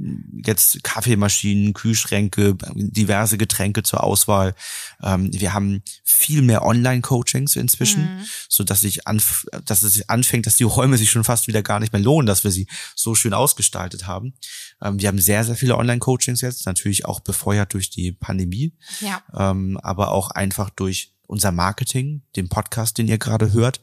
jetzt 0.46 0.82
Kaffeemaschinen, 0.82 1.74
Kühlschränke, 1.74 2.56
diverse 2.74 3.36
Getränke 3.36 3.82
zur 3.82 4.02
Auswahl. 4.02 4.54
Ähm, 5.02 5.30
wir 5.32 5.52
haben 5.52 5.82
viel 6.02 6.40
mehr 6.40 6.64
Online-Coachings 6.64 7.56
inzwischen, 7.56 8.02
Mhm. 8.04 8.24
so 8.48 8.64
dass 8.64 8.80
sich 8.80 9.06
anf 9.06 9.44
dass 9.66 9.82
es 9.82 10.08
anfängt, 10.08 10.46
dass 10.46 10.56
die 10.56 10.64
Räume 10.64 10.96
sich 10.96 11.10
schon 11.10 11.24
fast 11.24 11.46
wieder 11.46 11.62
gar 11.62 11.78
nicht 11.80 11.92
mehr 11.92 12.00
lohnen, 12.02 12.26
dass 12.26 12.44
wir 12.44 12.50
sie 12.50 12.66
so 12.94 13.14
schön 13.14 13.34
ausgestaltet 13.34 14.06
haben. 14.06 14.34
Ähm, 14.82 14.98
wir 15.00 15.08
haben 15.08 15.18
sehr, 15.18 15.44
sehr 15.44 15.56
viele 15.56 15.76
Online-Coachings 15.76 16.40
jetzt, 16.40 16.64
natürlich 16.66 17.04
auch 17.04 17.20
befeuert 17.20 17.74
durch 17.74 17.90
die 17.90 18.12
Pandemie 18.12 18.72
Ja. 19.00 19.22
ähm, 19.34 19.78
aber 19.82 20.10
auch 20.12 20.30
einfach 20.30 20.70
durch 20.70 21.12
unser 21.28 21.50
Marketing, 21.50 22.22
den 22.36 22.48
Podcast, 22.48 22.98
den 22.98 23.08
ihr 23.08 23.18
gerade 23.18 23.52
hört, 23.52 23.80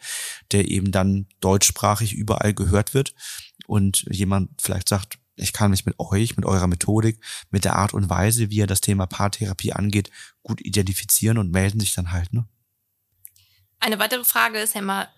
der 0.53 0.70
eben 0.70 0.91
dann 0.93 1.27
deutschsprachig 1.41 2.13
überall 2.13 2.53
gehört 2.53 2.93
wird 2.93 3.13
und 3.74 4.06
jemand 4.12 4.62
vielleicht 4.62 4.88
sagt, 4.88 5.18
ich 5.36 5.51
kann 5.51 5.72
mich 5.72 5.88
mit 5.88 6.00
euch, 6.00 6.38
mit 6.38 6.46
eurer 6.46 6.68
Methodik, 6.68 7.20
mit 7.50 7.65
der 7.65 7.75
Art 7.75 7.96
und 7.96 8.08
Weise, 8.08 8.51
wie 8.51 8.58
ihr 8.58 8.68
das 8.68 8.82
Thema 8.82 9.08
Paartherapie 9.08 9.74
angeht, 9.74 10.12
gut 10.44 10.62
identifizieren 10.62 11.39
und 11.39 11.50
melden 11.50 11.80
sich 11.80 11.96
dann 11.96 12.12
halt, 12.12 12.32
ne? 12.34 12.48
Eine 13.80 13.98
weitere 13.98 14.24
Frage 14.24 14.60
ist 14.60 14.75
ja 14.75 14.82
immer, 14.82 15.10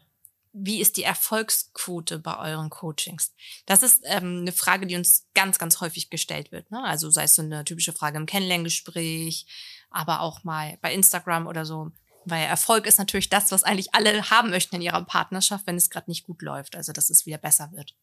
wie 0.53 0.79
ist 0.79 0.95
die 0.95 1.03
Erfolgsquote 1.03 2.17
bei 2.17 2.38
euren 2.38 2.69
Coachings? 2.69 3.33
Das 3.65 3.83
ist 3.83 4.01
ähm, 4.05 4.39
eine 4.39 4.53
Frage, 4.53 4.88
die 4.88 4.95
uns 4.95 5.27
ganz, 5.35 5.59
ganz 5.59 5.81
häufig 5.81 6.09
gestellt 6.09 6.53
wird. 6.53 6.71
Ne? 6.71 6.81
Also 6.81 7.09
sei 7.09 7.25
es 7.25 7.35
so 7.35 7.41
eine 7.41 7.65
typische 7.65 7.91
Frage 7.91 8.17
im 8.17 8.25
Kennenlerngespräch, 8.25 9.45
aber 9.91 10.21
auch 10.21 10.45
mal 10.45 10.77
bei 10.81 10.93
Instagram 10.93 11.45
oder 11.45 11.65
so. 11.65 11.91
Weil 12.24 12.45
Erfolg 12.45 12.88
ist 12.88 12.97
natürlich 12.97 13.29
das, 13.29 13.51
was 13.51 13.63
eigentlich 13.63 13.93
alle 13.93 14.29
haben 14.31 14.50
möchten 14.50 14.77
in 14.77 14.81
ihrer 14.81 15.03
Partnerschaft, 15.03 15.67
wenn 15.67 15.75
es 15.75 15.91
gerade 15.91 16.09
nicht 16.09 16.25
gut 16.25 16.41
läuft. 16.41 16.75
Also 16.75 16.93
dass 16.93 17.12
es 17.12 17.25
wieder 17.25 17.38
besser 17.38 17.71
wird. 17.74 17.93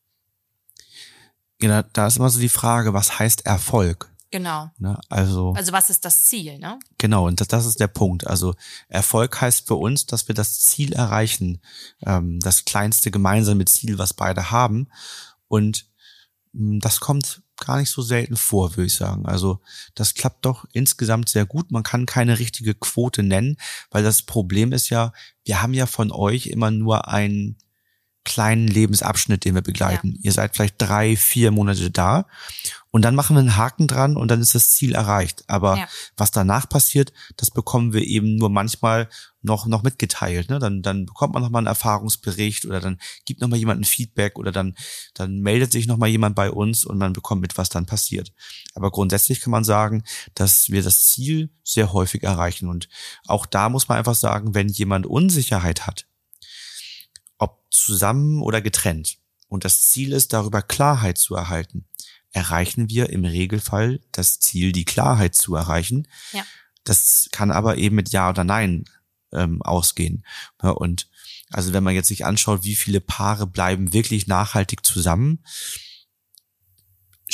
Genau, 1.59 1.83
da 1.93 2.07
ist 2.07 2.17
immer 2.17 2.31
so 2.31 2.41
die 2.41 2.49
Frage, 2.49 2.93
was 2.93 3.19
heißt 3.19 3.47
Erfolg? 3.47 4.13
Genau. 4.33 4.71
Ne? 4.79 4.99
Also, 5.11 5.53
Also 5.55 5.73
was 5.73 5.91
ist 5.91 6.05
das 6.05 6.25
Ziel? 6.25 6.59
Ne? 6.59 6.79
Genau, 6.99 7.27
und 7.27 7.41
das, 7.41 7.49
das 7.49 7.67
ist 7.67 7.79
der 7.81 7.87
Punkt. 7.87 8.27
Also 8.27 8.55
Erfolg 8.89 9.41
heißt 9.41 9.67
für 9.69 9.75
uns, 9.75 10.07
dass 10.07 10.27
wir 10.27 10.35
das 10.35 10.59
Ziel 10.61 10.95
erreichen, 10.95 11.61
ähm, 12.05 12.41
das 12.41 12.65
kleinste 12.65 13.11
gemeinsame 13.11 13.67
Ziel, 13.67 13.99
was 13.99 14.15
beide 14.15 14.51
haben. 14.51 14.89
Und 15.49 15.87
mh, 16.53 16.79
das 16.81 16.99
kommt 16.99 17.43
gar 17.59 17.77
nicht 17.77 17.91
so 17.91 18.01
selten 18.03 18.37
vor, 18.37 18.77
würde 18.77 18.87
ich 18.87 18.95
sagen. 18.95 19.27
Also 19.27 19.61
das 19.95 20.15
klappt 20.15 20.47
doch 20.47 20.65
insgesamt 20.73 21.29
sehr 21.29 21.45
gut. 21.45 21.71
Man 21.71 21.83
kann 21.83 22.07
keine 22.07 22.39
richtige 22.39 22.75
Quote 22.75 23.23
nennen, 23.23 23.59
weil 23.91 24.03
das 24.03 24.23
Problem 24.23 24.73
ist 24.73 24.89
ja, 24.89 25.13
wir 25.45 25.63
haben 25.63 25.75
ja 25.75 25.87
von 25.87 26.11
euch 26.11 26.47
immer 26.47 26.71
nur 26.71 27.07
einen 27.07 27.59
kleinen 28.25 28.69
Lebensabschnitt, 28.69 29.45
den 29.45 29.55
wir 29.55 29.63
begleiten. 29.63 30.19
Ihr 30.23 30.33
seid 30.33 30.55
vielleicht 30.55 30.77
drei, 30.79 31.17
vier 31.17 31.51
Monate 31.51 31.91
da 31.91 32.27
und 32.93 33.03
dann 33.03 33.15
machen 33.15 33.35
wir 33.35 33.41
einen 33.41 33.57
Haken 33.57 33.89
dran 33.89 34.17
und 34.17 34.31
dann 34.31 34.41
ist 34.41 34.55
das 34.55 34.71
Ziel 34.71 34.95
erreicht. 34.95 35.43
Aber 35.49 35.77
Ja. 35.79 35.89
was 36.17 36.31
danach 36.31 36.69
passiert, 36.69 37.13
das 37.37 37.51
bekommen 37.51 37.93
wir 37.93 38.03
eben 38.07 38.37
nur 38.37 38.51
manchmal 38.51 39.09
noch, 39.41 39.67
noch 39.67 39.83
mitgeteilt. 39.83 40.51
Ne? 40.51 40.59
Dann, 40.61 40.83
dann 40.83 41.07
bekommt 41.07 41.35
man 41.35 41.43
nochmal 41.43 41.61
einen 41.61 41.67
Erfahrungsbericht 41.67 42.65
oder 42.65 42.81
dann 42.81 42.99
gibt 43.25 43.41
nochmal 43.41 43.59
jemand 43.59 43.81
ein 43.81 43.85
Feedback 43.85 44.39
oder 44.39 44.53
dann, 44.53 44.77
dann 45.15 45.41
meldet 45.41 45.73
sich 45.73 45.87
nochmal 45.87 46.11
jemand 46.11 46.37
bei 46.37 46.51
uns 46.51 46.85
und 46.85 46.99
man 46.99 47.13
bekommt 47.13 47.41
mit, 47.41 47.59
was 47.59 47.71
dann 47.71 47.87
passiert. 47.87 48.33
Aber 48.75 48.91
grundsätzlich 48.91 49.41
kann 49.41 49.51
man 49.51 49.65
sagen, 49.65 50.05
dass 50.35 50.71
wir 50.71 50.83
das 50.83 51.07
Ziel 51.07 51.51
sehr 51.65 51.93
häufig 51.93 52.23
erreichen. 52.23 52.69
Und 52.69 52.89
auch 53.27 53.47
da 53.47 53.69
muss 53.69 53.89
man 53.89 53.99
einfach 53.99 54.15
sagen, 54.15 54.55
wenn 54.55 54.69
jemand 54.69 55.07
Unsicherheit 55.07 55.87
hat, 55.87 56.07
ob 57.43 57.63
zusammen 57.71 58.43
oder 58.43 58.61
getrennt, 58.61 59.19
und 59.49 59.67
das 59.67 59.91
Ziel 59.91 60.13
ist, 60.13 60.33
darüber 60.33 60.63
Klarheit 60.63 61.19
zu 61.19 61.35
erhalten, 61.35 61.85
erreichen 62.31 62.89
wir 62.89 63.11
im 63.11 63.27
Regelfall 63.27 64.01
das 64.11 64.41
Ziel, 64.41 64.73
die 64.73 64.87
Klarheit 64.87 65.35
zu 65.35 65.55
erreichen. 65.55 66.09
Ja. 66.33 66.43
Das 66.85 67.29
kann 67.33 67.51
aber 67.51 67.77
eben 67.77 67.97
mit 67.97 68.11
Ja 68.13 68.31
oder 68.31 68.45
Nein 68.45 68.87
ähm, 69.33 69.61
ausgehen. 69.61 70.25
Ja, 70.63 70.71
und 70.71 71.09
also 71.51 71.75
wenn 71.75 71.85
man 71.85 71.95
jetzt 71.95 72.09
sich 72.09 72.25
anschaut, 72.25 72.65
wie 72.65 72.75
viele 72.75 73.03
Paare 73.03 73.47
bleiben 73.47 73.93
wirklich 73.93 74.27
nachhaltig 74.27 74.87
zusammen, 74.87 75.45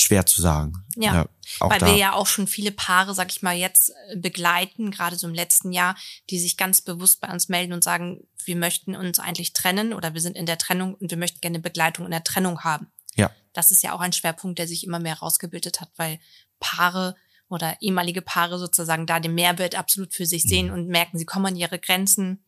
schwer 0.01 0.27
zu 0.27 0.41
sagen. 0.41 0.85
Ja, 0.97 1.27
auch 1.61 1.71
Weil 1.71 1.81
wir 1.81 1.97
ja 1.97 2.13
auch 2.13 2.27
schon 2.27 2.47
viele 2.47 2.71
Paare, 2.73 3.15
sag 3.15 3.31
ich 3.31 3.43
mal, 3.43 3.57
jetzt 3.57 3.91
äh, 4.11 4.17
begleiten, 4.17 4.91
gerade 4.91 5.17
so 5.17 5.27
im 5.27 5.35
letzten 5.35 5.73
Jahr, 5.73 5.97
die 6.31 6.39
sich 6.39 6.57
ganz 6.57 6.81
bewusst 6.81 7.21
bei 7.21 7.29
uns 7.33 7.49
melden 7.49 7.73
und 7.73 7.85
sagen, 7.85 8.27
wir 8.45 8.57
möchten 8.57 8.95
uns 8.97 9.19
eigentlich 9.19 9.53
trennen 9.53 9.93
oder 9.93 10.15
wir 10.15 10.21
sind 10.21 10.37
in 10.37 10.47
der 10.47 10.59
Trennung 10.59 10.95
und 10.95 11.11
wir 11.11 11.19
möchten 11.19 11.41
gerne 11.41 11.59
Begleitung 11.59 12.05
in 12.05 12.11
der 12.11 12.25
Trennung 12.25 12.61
haben. 12.65 12.91
ja, 13.15 13.31
Das 13.53 13.71
ist 13.71 13.83
ja 13.83 13.93
auch 13.93 14.01
ein 14.01 14.13
Schwerpunkt, 14.13 14.59
der 14.59 14.69
sich 14.69 14.85
immer 14.85 14.99
mehr 15.01 15.19
rausgebildet 15.19 15.81
hat, 15.81 15.91
weil 15.97 16.21
Paare 16.61 17.17
oder 17.49 17.77
ehemalige 17.81 18.23
Paare 18.23 18.59
sozusagen 18.59 19.07
da 19.07 19.21
den 19.21 19.35
Mehrwert 19.35 19.75
absolut 19.75 20.13
für 20.15 20.27
sich 20.27 20.45
Mhm. 20.45 20.49
sehen 20.49 20.71
und 20.71 20.89
merken, 20.89 21.19
sie 21.19 21.25
kommen 21.25 21.47
an 21.47 21.57
ihre 21.57 21.79
Grenzen 21.79 22.45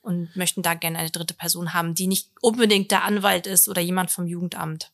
und 0.00 0.34
möchten 0.36 0.62
da 0.62 0.74
gerne 0.74 0.98
eine 0.98 1.10
dritte 1.10 1.34
Person 1.34 1.74
haben, 1.74 1.94
die 1.94 2.06
nicht 2.06 2.30
unbedingt 2.40 2.90
der 2.90 3.04
Anwalt 3.04 3.46
ist 3.46 3.68
oder 3.68 3.80
jemand 3.82 4.10
vom 4.10 4.26
Jugendamt. 4.26 4.90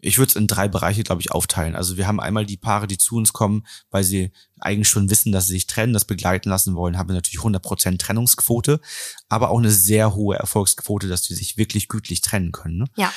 Ich 0.00 0.18
würde 0.18 0.30
es 0.30 0.36
in 0.36 0.46
drei 0.46 0.68
Bereiche, 0.68 1.02
glaube 1.04 1.20
ich, 1.22 1.30
aufteilen. 1.32 1.74
Also 1.76 1.96
wir 1.96 2.06
haben 2.06 2.20
einmal 2.20 2.44
die 2.46 2.56
Paare, 2.56 2.86
die 2.86 2.98
zu 2.98 3.16
uns 3.16 3.32
kommen, 3.32 3.66
weil 3.90 4.04
sie 4.04 4.32
eigentlich 4.60 4.88
schon 4.88 5.10
wissen, 5.10 5.32
dass 5.32 5.46
sie 5.46 5.54
sich 5.54 5.66
trennen, 5.66 5.92
das 5.92 6.04
begleiten 6.04 6.48
lassen 6.48 6.74
wollen, 6.74 6.98
haben 6.98 7.08
wir 7.08 7.14
natürlich 7.14 7.40
100% 7.40 7.98
Trennungsquote, 7.98 8.80
aber 9.28 9.50
auch 9.50 9.58
eine 9.58 9.70
sehr 9.70 10.14
hohe 10.14 10.36
Erfolgsquote, 10.36 11.08
dass 11.08 11.22
die 11.22 11.34
sich 11.34 11.56
wirklich 11.56 11.88
gütlich 11.88 12.20
trennen 12.20 12.52
können. 12.52 12.78
Ne? 12.78 12.86
Ja, 12.96 13.12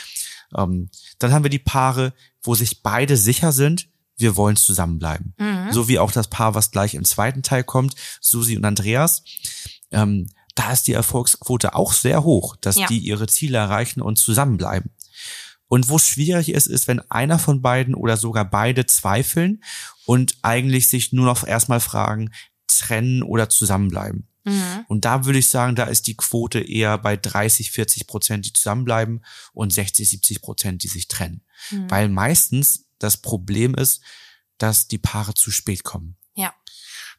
Ähm, 0.56 0.90
dann 1.20 1.34
haben 1.34 1.44
wir 1.44 1.50
die 1.50 1.60
Paare, 1.60 2.14
wo 2.44 2.54
sich 2.56 2.84
beide 2.84 3.18
sicher 3.18 3.52
sind, 3.52 3.88
wir 4.18 4.36
wollen 4.38 4.56
zusammenbleiben. 4.56 5.34
Mhm. 5.38 5.72
So 5.74 5.88
wie 5.88 6.00
auch 6.00 6.12
das 6.12 6.30
Paar, 6.30 6.56
was 6.56 6.72
gleich 6.72 6.94
im 6.94 7.04
zweiten 7.04 7.42
Teil 7.44 7.64
kommt, 7.64 7.96
Susi 8.22 8.56
und 8.56 8.64
Andreas. 8.64 9.24
Ähm, 9.92 10.30
da 10.54 10.72
ist 10.72 10.84
die 10.88 10.94
Erfolgsquote 10.94 11.76
auch 11.76 11.92
sehr 11.94 12.24
hoch, 12.24 12.56
dass 12.56 12.78
Ja. 12.78 12.88
die 12.88 13.00
ihre 13.00 13.28
Ziele 13.28 13.58
erreichen 13.58 14.02
und 14.02 14.18
zusammenbleiben. 14.18 14.92
Und 15.76 15.90
wo 15.90 15.98
es 15.98 16.08
schwierig 16.08 16.48
ist, 16.48 16.68
ist, 16.68 16.88
wenn 16.88 17.02
einer 17.12 17.38
von 17.38 17.62
beiden 17.62 17.96
oder 17.96 18.16
sogar 18.16 18.50
beide 18.50 18.86
zweifeln 18.86 19.62
und 20.06 20.38
eigentlich 20.42 20.88
sich 20.88 21.12
nur 21.12 21.26
noch 21.26 21.46
erstmal 21.46 21.82
fragen, 21.82 22.32
trennen 22.66 23.22
oder 23.22 23.50
zusammenbleiben. 23.50 24.26
Mhm. 24.46 24.86
Und 24.88 25.04
da 25.04 25.26
würde 25.26 25.40
ich 25.40 25.50
sagen, 25.50 25.76
da 25.76 25.84
ist 25.84 26.08
die 26.08 26.16
Quote 26.16 26.62
eher 26.62 26.98
bei 26.98 27.18
30, 27.18 27.72
40 27.72 28.08
Prozent, 28.08 28.46
die 28.46 28.54
zusammenbleiben 28.54 29.26
und 29.52 29.74
60, 29.74 30.10
70 30.12 30.42
Prozent, 30.42 30.82
die 30.82 30.88
sich 30.88 31.10
trennen. 31.10 31.44
Mhm. 31.70 31.92
Weil 31.92 32.08
meistens 32.08 32.86
das 32.98 33.18
Problem 33.18 33.76
ist, 33.76 34.02
dass 34.58 34.88
die 34.88 34.98
Paare 34.98 35.34
zu 35.34 35.52
spät 35.52 35.84
kommen. 35.84 36.16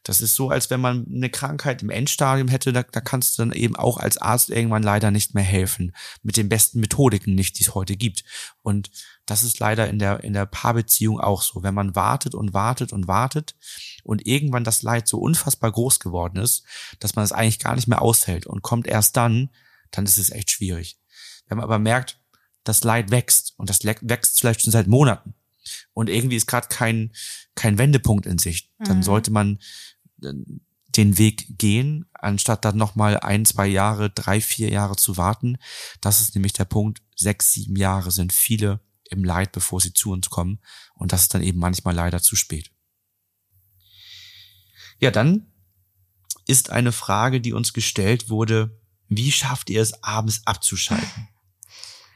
Das 0.06 0.20
ist 0.20 0.36
so, 0.36 0.50
als 0.50 0.70
wenn 0.70 0.80
man 0.80 1.04
eine 1.12 1.30
Krankheit 1.30 1.82
im 1.82 1.90
Endstadium 1.90 2.46
hätte, 2.46 2.72
da, 2.72 2.84
da 2.84 3.00
kannst 3.00 3.36
du 3.36 3.42
dann 3.42 3.52
eben 3.52 3.74
auch 3.74 3.96
als 3.98 4.18
Arzt 4.18 4.50
irgendwann 4.50 4.84
leider 4.84 5.10
nicht 5.10 5.34
mehr 5.34 5.42
helfen. 5.42 5.96
Mit 6.22 6.36
den 6.36 6.48
besten 6.48 6.78
Methodiken 6.78 7.34
nicht, 7.34 7.58
die 7.58 7.64
es 7.64 7.74
heute 7.74 7.96
gibt. 7.96 8.22
Und 8.62 8.88
das 9.26 9.42
ist 9.42 9.58
leider 9.58 9.88
in 9.88 9.98
der, 9.98 10.22
in 10.22 10.32
der 10.32 10.46
Paarbeziehung 10.46 11.18
auch 11.18 11.42
so. 11.42 11.64
Wenn 11.64 11.74
man 11.74 11.96
wartet 11.96 12.36
und 12.36 12.54
wartet 12.54 12.92
und 12.92 13.08
wartet 13.08 13.56
und 14.04 14.24
irgendwann 14.28 14.62
das 14.62 14.82
Leid 14.82 15.08
so 15.08 15.18
unfassbar 15.18 15.72
groß 15.72 15.98
geworden 15.98 16.38
ist, 16.38 16.62
dass 17.00 17.16
man 17.16 17.24
es 17.24 17.32
eigentlich 17.32 17.58
gar 17.58 17.74
nicht 17.74 17.88
mehr 17.88 18.00
aushält 18.00 18.46
und 18.46 18.62
kommt 18.62 18.86
erst 18.86 19.16
dann, 19.16 19.50
dann 19.90 20.04
ist 20.04 20.18
es 20.18 20.30
echt 20.30 20.52
schwierig. 20.52 21.00
Wenn 21.48 21.58
man 21.58 21.64
aber 21.64 21.80
merkt, 21.80 22.20
das 22.62 22.84
Leid 22.84 23.10
wächst 23.10 23.54
und 23.56 23.70
das 23.70 23.80
wächst 23.82 24.38
vielleicht 24.38 24.62
schon 24.62 24.72
seit 24.72 24.86
Monaten 24.86 25.34
und 25.94 26.08
irgendwie 26.08 26.36
ist 26.36 26.46
gerade 26.46 26.68
kein, 26.68 27.10
kein 27.56 27.76
Wendepunkt 27.78 28.24
in 28.26 28.38
Sicht, 28.38 28.70
dann 28.78 28.98
Mhm. 28.98 29.02
sollte 29.02 29.32
man 29.32 29.58
den 30.18 31.18
Weg 31.18 31.58
gehen, 31.58 32.08
anstatt 32.14 32.64
dann 32.64 32.76
nochmal 32.76 33.18
ein, 33.20 33.44
zwei 33.44 33.66
Jahre, 33.66 34.10
drei, 34.10 34.40
vier 34.40 34.70
Jahre 34.70 34.96
zu 34.96 35.16
warten. 35.16 35.58
Das 36.00 36.20
ist 36.20 36.34
nämlich 36.34 36.54
der 36.54 36.64
Punkt. 36.64 37.02
Sechs, 37.14 37.52
sieben 37.52 37.76
Jahre 37.76 38.10
sind 38.10 38.32
viele 38.32 38.80
im 39.10 39.22
Leid, 39.24 39.52
bevor 39.52 39.80
sie 39.80 39.92
zu 39.92 40.10
uns 40.10 40.30
kommen. 40.30 40.60
Und 40.94 41.12
das 41.12 41.22
ist 41.22 41.34
dann 41.34 41.42
eben 41.42 41.58
manchmal 41.58 41.94
leider 41.94 42.20
zu 42.22 42.34
spät. 42.36 42.70
Ja, 44.98 45.10
dann 45.10 45.52
ist 46.46 46.70
eine 46.70 46.92
Frage, 46.92 47.40
die 47.40 47.52
uns 47.52 47.72
gestellt 47.72 48.28
wurde, 48.30 48.80
wie 49.08 49.30
schafft 49.32 49.70
ihr 49.70 49.82
es 49.82 50.02
abends 50.02 50.42
abzuschalten? 50.46 51.28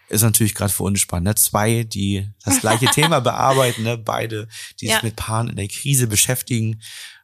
Ist 0.08 0.22
natürlich 0.22 0.54
gerade 0.56 0.72
für 0.72 0.82
uns 0.82 0.98
spannend. 1.00 1.26
Ne? 1.26 1.34
Zwei, 1.36 1.84
die 1.84 2.28
das 2.44 2.60
gleiche 2.60 2.86
Thema 2.92 3.20
bearbeiten, 3.20 3.84
ne? 3.84 3.96
beide, 3.96 4.48
die 4.80 4.86
sich 4.86 4.96
Ja. 4.96 5.02
mit 5.02 5.14
Paaren 5.16 5.48
in 5.48 5.56
der 5.56 5.68
Krise 5.68 6.08
beschäftigen. 6.08 6.82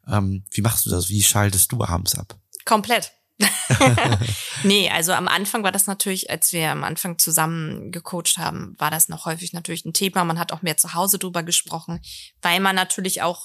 Ähm, 0.09 0.45
wie 0.51 0.61
machst 0.61 0.87
du 0.87 0.91
das? 0.91 1.09
Wie 1.09 1.23
schaltest 1.23 1.73
du 1.73 1.83
abends 1.83 2.17
ab? 2.17 2.39
Komplett. 2.65 3.13
nee, 4.63 4.89
also 4.89 5.13
am 5.13 5.29
Anfang 5.29 5.63
war 5.63 5.73
das 5.73 5.87
natürlich, 5.87 6.31
als 6.31 6.53
wir 6.53 6.71
am 6.71 6.85
Anfang 6.85 7.19
zusammen 7.19 7.93
gecoacht 7.93 8.39
haben, 8.39 8.75
war 8.79 8.91
das 8.91 9.09
noch 9.09 9.27
häufig 9.27 9.53
natürlich 9.53 9.85
ein 9.85 9.93
Thema. 9.93 10.25
Man 10.25 10.39
hat 10.39 10.53
auch 10.53 10.63
mehr 10.63 10.77
zu 10.77 10.95
Hause 10.95 11.19
drüber 11.19 11.43
gesprochen, 11.43 12.01
weil 12.41 12.61
man 12.61 12.75
natürlich 12.75 13.23
auch 13.23 13.45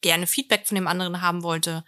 gerne 0.00 0.26
Feedback 0.26 0.66
von 0.66 0.74
dem 0.74 0.88
anderen 0.88 1.20
haben 1.20 1.42
wollte. 1.42 1.84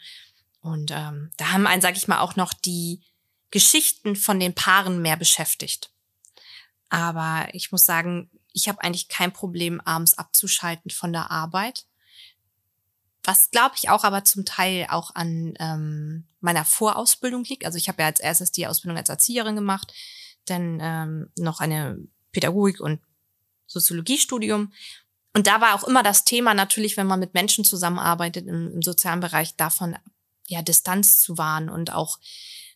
Und 0.61 0.93
ähm, 0.93 1.33
da 1.37 1.53
haben 1.53 1.67
einen, 1.67 1.83
sag 1.83 1.97
ich 1.97 2.07
mal, 2.07 2.21
auch 2.21 2.37
noch 2.37 2.53
die 2.53 3.03
Geschichten 3.51 4.15
von 4.15 4.39
den 4.39 4.55
Paaren 4.55 5.03
mehr 5.03 5.17
beschäftigt. 5.17 5.91
Aber 6.89 7.49
ich 7.53 7.73
muss 7.73 7.85
sagen, 7.85 8.31
ich 8.53 8.69
habe 8.69 8.83
eigentlich 8.83 9.09
kein 9.09 9.33
Problem, 9.33 9.81
abends 9.81 10.17
abzuschalten 10.17 10.91
von 10.91 11.13
der 11.13 11.31
Arbeit. 11.31 11.87
Was 13.25 13.51
glaube 13.51 13.75
ich 13.77 13.89
auch 13.89 14.05
aber 14.05 14.25
zum 14.25 14.45
Teil 14.45 14.87
auch 14.91 15.15
an 15.15 15.55
ähm, 15.59 16.25
meiner 16.41 16.65
Vorausbildung 16.65 17.45
liegt. 17.45 17.65
Also 17.65 17.79
ich 17.79 17.89
habe 17.89 18.03
ja 18.03 18.07
als 18.09 18.21
erstes 18.21 18.53
die 18.53 18.67
Ausbildung 18.67 18.99
als 18.99 19.09
Erzieherin 19.09 19.55
gemacht, 19.55 19.93
dann 20.47 20.79
ähm, 20.83 21.31
noch 21.39 21.61
eine 21.61 21.99
Pädagogik- 22.33 22.81
und 22.81 23.01
Soziologiestudium. 23.67 24.73
Und 25.35 25.47
da 25.47 25.61
war 25.61 25.75
auch 25.75 25.85
immer 25.85 26.03
das 26.03 26.25
Thema 26.25 26.53
natürlich, 26.53 26.97
wenn 26.97 27.07
man 27.07 27.21
mit 27.21 27.33
Menschen 27.33 27.65
zusammenarbeitet 27.65 28.47
im, 28.47 28.73
im 28.75 28.83
sozialen 28.83 29.21
Bereich, 29.21 29.57
davon 29.57 29.97
ja 30.49 30.61
Distanz 30.61 31.21
zu 31.21 31.39
wahren 31.39 31.71
und 31.71 31.93
auch 31.93 32.19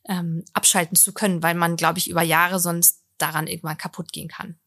ähm, 0.08 0.44
abschalten 0.52 0.96
zu 0.96 1.12
können, 1.12 1.42
weil 1.42 1.54
man, 1.54 1.76
glaube 1.76 1.98
ich, 1.98 2.08
über 2.08 2.22
Jahre 2.22 2.60
sonst 2.60 3.02
daran 3.18 3.46
irgendwann 3.46 3.76
kaputt 3.76 4.12
gehen 4.12 4.28
kann. 4.28 4.58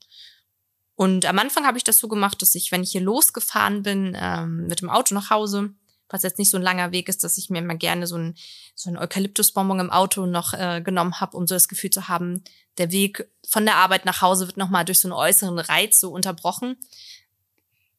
Und 0.99 1.25
am 1.25 1.39
Anfang 1.39 1.65
habe 1.65 1.77
ich 1.77 1.85
das 1.85 1.97
so 1.97 2.09
gemacht, 2.09 2.41
dass 2.41 2.55
ich, 2.55 2.73
wenn 2.73 2.83
ich 2.83 2.91
hier 2.91 2.99
losgefahren 2.99 3.83
bin, 3.83 4.17
ähm, 4.19 4.67
mit 4.67 4.81
dem 4.81 4.89
Auto 4.89 5.15
nach 5.15 5.29
Hause, 5.29 5.73
was 6.09 6.23
jetzt 6.23 6.37
nicht 6.37 6.49
so 6.49 6.57
ein 6.57 6.61
langer 6.61 6.91
Weg 6.91 7.07
ist, 7.07 7.23
dass 7.23 7.37
ich 7.37 7.49
mir 7.49 7.59
immer 7.59 7.75
gerne 7.75 8.05
so 8.05 8.17
ein, 8.17 8.35
so 8.75 8.89
ein 8.89 8.97
Eukalyptusbonbon 8.97 9.79
im 9.79 9.91
Auto 9.91 10.25
noch 10.25 10.53
äh, 10.53 10.81
genommen 10.81 11.21
habe, 11.21 11.37
um 11.37 11.47
so 11.47 11.55
das 11.55 11.69
Gefühl 11.69 11.89
zu 11.89 12.09
haben, 12.09 12.43
der 12.77 12.91
Weg 12.91 13.31
von 13.47 13.63
der 13.63 13.77
Arbeit 13.77 14.03
nach 14.03 14.21
Hause 14.21 14.47
wird 14.47 14.57
nochmal 14.57 14.83
durch 14.83 14.99
so 14.99 15.07
einen 15.07 15.13
äußeren 15.13 15.59
Reiz 15.59 16.01
so 16.01 16.11
unterbrochen. 16.11 16.75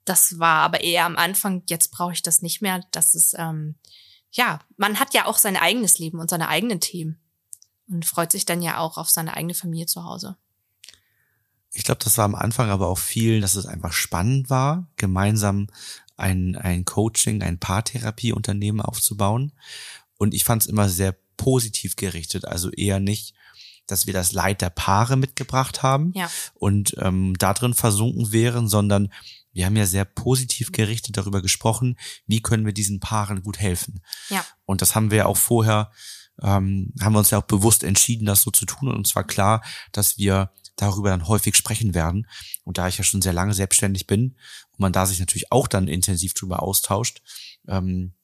Das 0.04 0.38
war 0.38 0.58
aber 0.58 0.82
eher 0.82 1.06
am 1.06 1.16
Anfang, 1.16 1.62
jetzt 1.70 1.92
brauche 1.92 2.12
ich 2.12 2.20
das 2.20 2.42
nicht 2.42 2.60
mehr. 2.60 2.84
Das 2.90 3.14
ist, 3.14 3.34
ähm, 3.38 3.76
ja, 4.30 4.58
man 4.76 5.00
hat 5.00 5.14
ja 5.14 5.24
auch 5.24 5.38
sein 5.38 5.56
eigenes 5.56 5.98
Leben 5.98 6.20
und 6.20 6.28
seine 6.28 6.48
eigenen 6.48 6.80
Themen 6.80 7.18
und 7.88 8.04
freut 8.04 8.30
sich 8.30 8.44
dann 8.44 8.60
ja 8.60 8.76
auch 8.76 8.98
auf 8.98 9.08
seine 9.08 9.32
eigene 9.38 9.54
Familie 9.54 9.86
zu 9.86 10.04
Hause. 10.04 10.36
Ich 11.72 11.84
glaube, 11.84 12.02
das 12.02 12.18
war 12.18 12.24
am 12.24 12.34
Anfang 12.34 12.68
aber 12.70 12.88
auch 12.88 12.98
viel, 12.98 13.40
dass 13.40 13.54
es 13.54 13.66
einfach 13.66 13.92
spannend 13.92 14.50
war, 14.50 14.88
gemeinsam 14.96 15.68
ein, 16.16 16.56
ein 16.56 16.84
Coaching, 16.84 17.42
ein 17.42 17.58
Paartherapieunternehmen 17.58 18.80
aufzubauen. 18.80 19.52
Und 20.16 20.34
ich 20.34 20.44
fand 20.44 20.62
es 20.62 20.68
immer 20.68 20.88
sehr 20.88 21.16
positiv 21.36 21.96
gerichtet, 21.96 22.44
also 22.44 22.70
eher 22.70 23.00
nicht, 23.00 23.34
dass 23.86 24.06
wir 24.06 24.12
das 24.12 24.32
Leid 24.32 24.60
der 24.60 24.70
Paare 24.70 25.16
mitgebracht 25.16 25.82
haben 25.82 26.12
Ja. 26.14 26.30
und 26.54 26.94
ähm, 26.98 27.34
da 27.38 27.54
drin 27.54 27.74
versunken 27.74 28.30
wären, 28.30 28.68
sondern 28.68 29.12
wir 29.52 29.66
haben 29.66 29.76
ja 29.76 29.86
sehr 29.86 30.04
positiv 30.04 30.70
gerichtet 30.70 31.16
darüber 31.16 31.42
gesprochen, 31.42 31.96
wie 32.26 32.40
können 32.40 32.66
wir 32.66 32.72
diesen 32.72 33.00
Paaren 33.00 33.42
gut 33.42 33.58
helfen. 33.58 34.00
Ja. 34.28 34.44
Und 34.64 34.80
das 34.82 34.94
haben 34.94 35.10
wir 35.10 35.26
auch 35.26 35.36
vorher, 35.36 35.90
ähm, 36.40 36.92
haben 37.00 37.14
wir 37.14 37.18
uns 37.18 37.30
ja 37.30 37.38
auch 37.38 37.46
bewusst 37.46 37.82
entschieden, 37.82 38.26
das 38.26 38.42
so 38.42 38.50
zu 38.52 38.64
tun. 38.64 38.88
Und 38.88 38.96
uns 38.96 39.16
war 39.16 39.24
klar, 39.24 39.62
dass 39.90 40.18
wir 40.18 40.52
darüber 40.76 41.10
dann 41.10 41.28
häufig 41.28 41.56
sprechen 41.56 41.94
werden. 41.94 42.26
Und 42.64 42.78
da 42.78 42.88
ich 42.88 42.98
ja 42.98 43.04
schon 43.04 43.22
sehr 43.22 43.32
lange 43.32 43.54
selbstständig 43.54 44.06
bin 44.06 44.36
und 44.70 44.80
man 44.80 44.92
da 44.92 45.06
sich 45.06 45.20
natürlich 45.20 45.52
auch 45.52 45.68
dann 45.68 45.88
intensiv 45.88 46.34
drüber 46.34 46.62
austauscht, 46.62 47.22
ähm, 47.68 48.14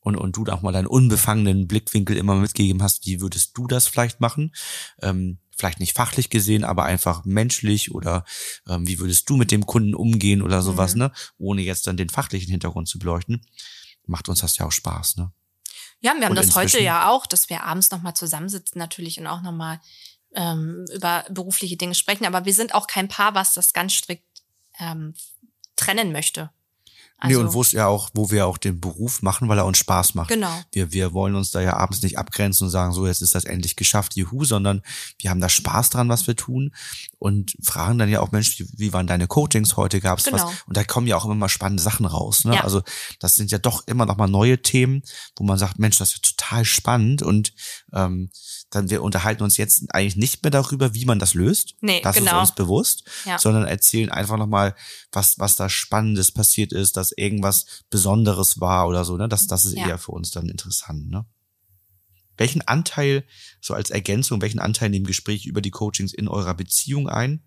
und, 0.00 0.16
und 0.16 0.36
du 0.36 0.44
auch 0.46 0.62
mal 0.62 0.72
deinen 0.72 0.86
unbefangenen 0.86 1.66
Blickwinkel 1.68 2.16
immer 2.16 2.34
mitgegeben 2.36 2.82
hast, 2.82 3.04
wie 3.06 3.20
würdest 3.20 3.56
du 3.58 3.66
das 3.66 3.88
vielleicht 3.88 4.20
machen? 4.20 4.54
Ähm, 5.02 5.38
vielleicht 5.56 5.80
nicht 5.80 5.94
fachlich 5.96 6.30
gesehen, 6.30 6.64
aber 6.64 6.84
einfach 6.84 7.24
menschlich 7.24 7.92
oder 7.92 8.24
ähm, 8.68 8.86
wie 8.86 9.00
würdest 9.00 9.28
du 9.28 9.36
mit 9.36 9.50
dem 9.50 9.66
Kunden 9.66 9.94
umgehen 9.94 10.40
oder 10.40 10.62
sowas, 10.62 10.94
Mhm. 10.94 11.00
ne? 11.00 11.12
Ohne 11.36 11.62
jetzt 11.62 11.86
dann 11.86 11.96
den 11.96 12.08
fachlichen 12.08 12.50
Hintergrund 12.50 12.88
zu 12.88 12.98
beleuchten. 12.98 13.44
Macht 14.06 14.28
uns 14.28 14.40
das 14.40 14.56
ja 14.56 14.66
auch 14.66 14.72
Spaß, 14.72 15.16
ne? 15.16 15.32
Ja, 16.00 16.14
wir 16.14 16.26
haben 16.26 16.30
Und 16.30 16.36
das 16.36 16.54
heute 16.54 16.80
ja 16.80 17.10
auch, 17.10 17.26
dass 17.26 17.50
wir 17.50 17.64
abends 17.64 17.90
nochmal 17.90 18.14
zusammensitzen 18.14 18.78
natürlich 18.78 19.18
und 19.18 19.26
auch 19.26 19.42
nochmal 19.42 19.80
ähm, 20.38 20.86
über 20.94 21.24
berufliche 21.28 21.76
Dinge 21.76 21.94
sprechen. 21.94 22.24
Aber 22.24 22.44
wir 22.44 22.54
sind 22.54 22.74
auch 22.74 22.86
kein 22.86 23.08
Paar, 23.08 23.34
was 23.34 23.54
das 23.54 23.72
ganz 23.72 23.92
strikt 23.92 24.22
ähm, 24.78 25.14
trennen 25.74 26.12
möchte. 26.12 26.50
nee, 27.24 27.34
und 27.34 27.52
wo 27.52 27.62
es 27.62 27.72
ja 27.72 27.88
auch, 27.88 28.10
wo 28.14 28.30
wir 28.30 28.46
auch 28.46 28.58
den 28.58 28.80
Beruf 28.80 29.22
machen, 29.22 29.48
weil 29.48 29.58
er 29.58 29.66
uns 29.66 29.78
Spaß 29.78 30.14
macht. 30.14 30.28
Genau. 30.28 30.62
Wir, 30.70 30.92
wir 30.92 31.12
wollen 31.12 31.34
uns 31.34 31.50
da 31.50 31.60
ja 31.60 31.76
abends 31.76 32.02
nicht 32.02 32.16
abgrenzen 32.16 32.66
und 32.66 32.70
sagen, 32.70 32.92
so, 32.92 33.08
jetzt 33.08 33.22
ist 33.22 33.34
das 33.34 33.44
endlich 33.44 33.74
geschafft, 33.74 34.14
juhu, 34.14 34.44
sondern 34.44 34.82
wir 35.18 35.30
haben 35.30 35.40
da 35.40 35.48
Spaß 35.48 35.90
dran, 35.90 36.08
was 36.08 36.28
wir 36.28 36.36
tun 36.36 36.72
und 37.18 37.56
fragen 37.60 37.98
dann 37.98 38.08
ja 38.08 38.20
auch, 38.20 38.30
Mensch, 38.30 38.62
wie, 38.76 38.92
waren 38.92 39.08
deine 39.08 39.26
Coachings 39.26 39.76
heute, 39.76 40.00
gab's 40.00 40.24
Genau. 40.24 40.36
was? 40.36 40.62
Und 40.66 40.76
da 40.76 40.84
kommen 40.84 41.08
ja 41.08 41.16
auch 41.16 41.24
immer 41.24 41.34
mal 41.34 41.48
spannende 41.48 41.82
Sachen 41.82 42.06
raus. 42.06 42.44
Ne? 42.44 42.54
Ja. 42.54 42.62
Also 42.62 42.82
das 43.18 43.34
sind 43.34 43.50
ja 43.50 43.58
doch 43.58 43.84
immer 43.88 44.06
noch 44.06 44.16
mal 44.16 44.28
neue 44.28 44.62
Themen, 44.62 45.02
wo 45.36 45.42
man 45.42 45.58
sagt, 45.58 45.80
Mensch, 45.80 45.98
das 45.98 46.14
ist 46.14 46.37
total 46.48 46.64
spannend 46.64 47.22
und 47.22 47.52
ähm, 47.92 48.30
dann 48.70 48.90
wir 48.90 49.02
unterhalten 49.02 49.42
uns 49.42 49.56
jetzt 49.56 49.84
eigentlich 49.94 50.16
nicht 50.16 50.42
mehr 50.42 50.50
darüber, 50.50 50.94
wie 50.94 51.04
man 51.04 51.18
das 51.18 51.34
löst. 51.34 51.74
Nee, 51.80 52.00
das 52.02 52.16
ist 52.16 52.24
genau. 52.24 52.40
uns 52.40 52.54
bewusst, 52.54 53.04
Ja. 53.24 53.38
sondern 53.38 53.64
erzählen 53.64 54.10
einfach 54.10 54.36
noch 54.36 54.46
mal, 54.46 54.74
was 55.12 55.38
was 55.38 55.56
da 55.56 55.68
Spannendes 55.68 56.32
passiert 56.32 56.72
ist, 56.72 56.96
dass 56.96 57.12
irgendwas 57.12 57.66
Besonderes 57.90 58.60
war 58.60 58.88
oder 58.88 59.04
so. 59.04 59.16
Ne, 59.16 59.28
das 59.28 59.46
das 59.46 59.64
ist 59.64 59.74
Ja. 59.76 59.88
eher 59.88 59.98
für 59.98 60.12
uns 60.12 60.30
dann 60.30 60.48
interessant. 60.48 61.08
Ne? 61.10 61.24
Welchen 62.36 62.62
Anteil 62.62 63.24
so 63.60 63.74
als 63.74 63.90
Ergänzung, 63.90 64.40
welchen 64.40 64.60
Anteil 64.60 64.90
nehmen 64.90 65.06
Gespräche 65.06 65.48
über 65.48 65.60
die 65.60 65.70
Coachings 65.70 66.12
in 66.14 66.28
eurer 66.28 66.54
Beziehung 66.54 67.08
ein? 67.08 67.42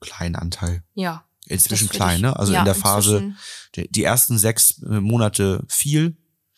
Kleinen 0.00 0.36
Anteil. 0.36 0.82
Ja. 0.94 1.24
Inzwischen 1.48 1.88
klein, 1.88 2.22
ne? 2.22 2.36
Also 2.36 2.52
ja, 2.52 2.58
in 2.60 2.64
der 2.64 2.74
Phase, 2.74 3.34
die, 3.76 3.88
die 3.88 4.02
ersten 4.02 4.36
sechs 4.36 4.80
Monate 4.80 5.64
viel, 5.68 6.16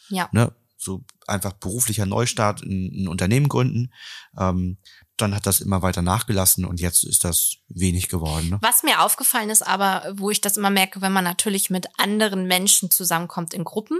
Ja. 0.08 0.28
ne? 0.32 0.52
So 0.78 1.04
einfach 1.26 1.52
beruflicher 1.54 2.06
Neustart, 2.06 2.62
ein, 2.62 3.04
ein 3.04 3.08
Unternehmen 3.08 3.48
gründen. 3.48 3.92
Ähm, 4.38 4.78
dann 5.16 5.34
hat 5.34 5.46
das 5.46 5.60
immer 5.60 5.82
weiter 5.82 6.02
nachgelassen 6.02 6.64
und 6.64 6.80
jetzt 6.80 7.02
ist 7.02 7.24
das 7.24 7.56
wenig 7.68 8.08
geworden. 8.08 8.50
Ne? 8.50 8.58
Was 8.62 8.84
mir 8.84 9.02
aufgefallen 9.02 9.50
ist, 9.50 9.66
aber 9.66 10.04
wo 10.16 10.30
ich 10.30 10.40
das 10.40 10.56
immer 10.56 10.70
merke, 10.70 11.00
wenn 11.00 11.12
man 11.12 11.24
natürlich 11.24 11.70
mit 11.70 11.88
anderen 11.98 12.46
Menschen 12.46 12.90
zusammenkommt 12.90 13.52
in 13.52 13.64
Gruppen, 13.64 13.98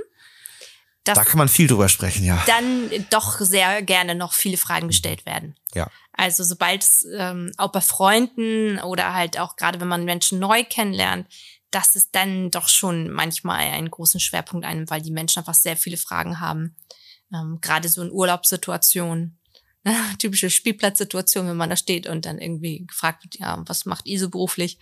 dass 1.05 1.19
Da 1.19 1.25
kann 1.25 1.39
man 1.39 1.49
viel 1.49 1.67
drüber 1.67 1.89
sprechen, 1.89 2.25
ja. 2.25 2.43
dann 2.47 2.91
doch 3.11 3.41
sehr 3.41 3.83
gerne 3.83 4.15
noch 4.15 4.33
viele 4.33 4.57
Fragen 4.57 4.89
gestellt 4.89 5.27
werden. 5.27 5.57
Ja. 5.75 5.91
Also 6.13 6.45
sobald 6.45 6.83
es 6.83 7.07
ähm, 7.17 7.53
auch 7.57 7.73
bei 7.73 7.81
Freunden 7.81 8.79
oder 8.81 9.15
halt 9.15 9.39
auch 9.39 9.57
gerade 9.57 9.81
wenn 9.81 9.89
man 9.89 10.05
Menschen 10.05 10.39
neu 10.39 10.65
kennenlernt, 10.65 11.27
dass 11.71 11.95
es 11.95 12.11
dann 12.11 12.51
doch 12.51 12.69
schon 12.69 13.11
manchmal 13.11 13.61
einen 13.61 13.91
großen 13.91 14.21
Schwerpunkt 14.21 14.65
einnimmt, 14.65 14.91
weil 14.91 15.03
die 15.03 15.11
Menschen 15.11 15.41
einfach 15.41 15.55
sehr 15.55 15.77
viele 15.77 15.97
Fragen 15.97 16.41
haben. 16.41 16.77
Ähm, 17.33 17.59
gerade 17.61 17.89
so 17.89 18.03
in 18.03 18.11
Urlaubssituationen, 18.11 19.39
typische 20.19 20.51
Spielplatzsituation, 20.51 21.47
wenn 21.47 21.57
man 21.57 21.71
da 21.71 21.77
steht 21.77 22.07
und 22.07 22.25
dann 22.27 22.39
irgendwie 22.39 22.87
gefragt 22.87 23.25
wird, 23.25 23.39
ja, 23.39 23.63
was 23.67 23.85
macht 23.85 24.07
ihr 24.07 24.19
so 24.19 24.31
beruflich? 24.31 24.79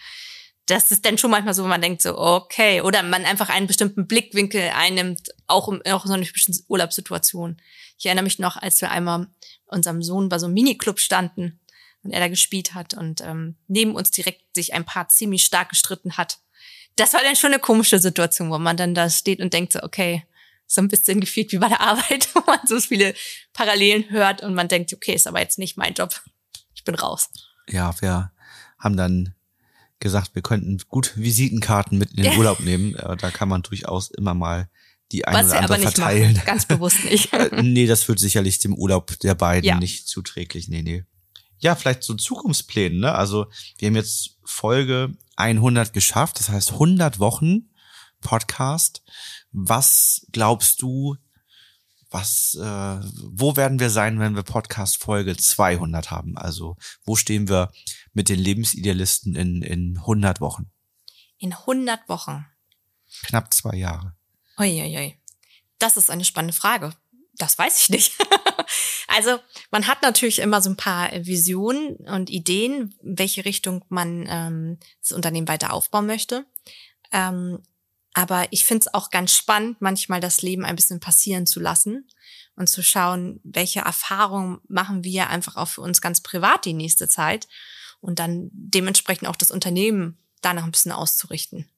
Das 0.66 0.90
ist 0.90 1.04
dann 1.04 1.18
schon 1.18 1.30
manchmal 1.30 1.54
so, 1.54 1.62
wo 1.62 1.68
man 1.68 1.80
denkt 1.80 2.02
so, 2.02 2.18
okay, 2.18 2.80
oder 2.80 3.02
man 3.02 3.24
einfach 3.24 3.48
einen 3.50 3.68
bestimmten 3.68 4.06
Blickwinkel 4.06 4.72
einnimmt, 4.74 5.28
auch 5.46 5.68
in, 5.68 5.80
auch 5.86 6.06
so 6.06 6.12
einer 6.12 6.24
typischen 6.24 6.56
Urlaubssituation. 6.68 7.56
Ich 7.98 8.06
erinnere 8.06 8.24
mich 8.24 8.38
noch, 8.38 8.56
als 8.56 8.80
wir 8.80 8.90
einmal 8.90 9.28
unserem 9.66 10.02
Sohn 10.02 10.28
bei 10.28 10.38
so 10.38 10.46
einem 10.46 10.54
Miniclub 10.54 10.98
standen 10.98 11.60
und 12.02 12.12
er 12.12 12.20
da 12.20 12.28
gespielt 12.28 12.74
hat 12.74 12.94
und 12.94 13.20
ähm, 13.20 13.56
neben 13.68 13.94
uns 13.94 14.10
direkt 14.10 14.42
sich 14.54 14.74
ein 14.74 14.84
Paar 14.84 15.08
ziemlich 15.08 15.44
stark 15.44 15.68
gestritten 15.68 16.16
hat. 16.16 16.38
Das 16.96 17.12
war 17.12 17.20
dann 17.22 17.36
schon 17.36 17.52
eine 17.52 17.60
komische 17.60 17.98
Situation, 17.98 18.50
wo 18.50 18.58
man 18.58 18.76
dann 18.76 18.94
da 18.94 19.08
steht 19.10 19.40
und 19.40 19.52
denkt 19.52 19.72
so, 19.72 19.82
okay, 19.82 20.24
so 20.66 20.80
ein 20.80 20.88
bisschen 20.88 21.20
gefühlt 21.20 21.52
wie 21.52 21.58
bei 21.58 21.68
der 21.68 21.80
Arbeit, 21.92 22.28
wo 22.34 22.40
man 22.46 22.58
so 22.66 22.80
viele 22.80 23.14
Parallelen 23.52 24.10
hört 24.10 24.42
und 24.42 24.54
man 24.54 24.68
denkt, 24.68 24.92
okay, 24.92 25.12
ist 25.14 25.26
aber 25.26 25.40
jetzt 25.40 25.58
nicht 25.58 25.76
mein 25.76 25.94
Job. 25.94 26.20
Ich 26.74 26.84
bin 26.84 26.94
raus. 26.94 27.28
Ja, 27.68 27.94
wir 28.00 28.32
haben 28.78 28.96
dann 28.96 29.34
gesagt, 30.00 30.34
wir 30.34 30.42
könnten 30.42 30.78
gut 30.88 31.12
Visitenkarten 31.16 31.98
mit 31.98 32.10
in 32.12 32.22
den. 32.24 32.32
Urlaub 32.38 32.60
nehmen. 32.60 32.94
Äh, 32.96 33.16
Da 33.16 33.30
kann 33.30 33.48
man 33.48 33.62
durchaus 33.62 34.10
immer 34.10 34.34
mal 34.34 34.68
die 35.12 35.24
eine 35.26 35.38
Was 35.38 35.50
oder 35.50 35.58
andere 35.60 35.78
nicht 35.78 35.82
verteilen. 35.96 36.32
machen. 36.34 36.46
Ganz 36.46 36.66
bewusst 36.66 37.04
nicht. 37.04 37.32
Äh, 37.32 37.62
nee, 37.62 37.86
das 37.86 38.08
wird 38.08 38.18
sicherlich 38.18 38.58
dem 38.58 38.74
Urlaub 38.74 39.18
der 39.20 39.34
beiden 39.34 39.66
Ja. 39.68 39.78
nicht 39.78 40.08
zuträglich. 40.08 40.68
Nee, 40.68 40.82
nee. 40.82 41.04
Ja, 41.58 41.74
vielleicht 41.76 42.02
so 42.02 42.14
Zukunftspläne, 42.14 42.96
ne? 42.98 43.14
Also, 43.14 43.46
wir 43.78 43.88
haben 43.88 43.96
jetzt 43.96 44.36
Folge 44.44 45.14
100 45.36 45.92
geschafft, 45.92 46.38
das 46.38 46.48
heißt 46.48 46.72
100 46.72 47.18
Wochen 47.18 47.70
Podcast. 48.20 49.02
Was 49.52 50.26
glaubst 50.32 50.82
du, 50.82 51.16
was, 52.10 52.54
äh, 52.60 53.00
wo 53.30 53.56
werden 53.56 53.78
wir 53.78 53.90
sein, 53.90 54.18
wenn 54.18 54.34
wir 54.34 54.42
Podcast 54.42 55.02
Folge 55.02 55.36
200 55.36 56.10
haben? 56.10 56.36
Also, 56.36 56.76
wo 57.04 57.16
stehen 57.16 57.48
wir 57.48 57.70
mit 58.12 58.28
den 58.28 58.38
Lebensidealisten 58.38 59.34
in, 59.34 59.62
in 59.62 59.98
100 59.98 60.40
Wochen? 60.40 60.70
In 61.38 61.52
100 61.52 62.08
Wochen. 62.08 62.46
Knapp 63.22 63.52
zwei 63.52 63.76
Jahre. 63.76 64.16
Uiuiui. 64.58 65.18
Das 65.78 65.96
ist 65.96 66.10
eine 66.10 66.24
spannende 66.24 66.54
Frage. 66.54 66.94
Das 67.38 67.58
weiß 67.58 67.80
ich 67.80 67.88
nicht. 67.90 68.12
also 69.08 69.38
man 69.70 69.86
hat 69.86 70.02
natürlich 70.02 70.38
immer 70.38 70.62
so 70.62 70.70
ein 70.70 70.76
paar 70.76 71.10
Visionen 71.12 71.96
und 72.08 72.30
Ideen, 72.30 72.94
in 73.02 73.18
welche 73.18 73.44
Richtung 73.44 73.84
man 73.88 74.26
ähm, 74.28 74.78
das 75.02 75.12
Unternehmen 75.12 75.48
weiter 75.48 75.72
aufbauen 75.72 76.06
möchte. 76.06 76.46
Ähm, 77.12 77.62
aber 78.14 78.46
ich 78.50 78.64
finde 78.64 78.86
es 78.86 78.94
auch 78.94 79.10
ganz 79.10 79.34
spannend, 79.34 79.80
manchmal 79.80 80.20
das 80.20 80.40
Leben 80.40 80.64
ein 80.64 80.76
bisschen 80.76 81.00
passieren 81.00 81.46
zu 81.46 81.60
lassen 81.60 82.08
und 82.56 82.68
zu 82.68 82.82
schauen, 82.82 83.40
welche 83.44 83.80
Erfahrungen 83.80 84.60
machen 84.68 85.04
wir 85.04 85.28
einfach 85.28 85.56
auch 85.56 85.68
für 85.68 85.82
uns 85.82 86.00
ganz 86.00 86.22
privat 86.22 86.64
die 86.64 86.72
nächste 86.72 87.08
Zeit 87.08 87.46
und 88.00 88.18
dann 88.18 88.48
dementsprechend 88.52 89.28
auch 89.28 89.36
das 89.36 89.50
Unternehmen 89.50 90.18
danach 90.40 90.64
ein 90.64 90.70
bisschen 90.70 90.92
auszurichten. 90.92 91.68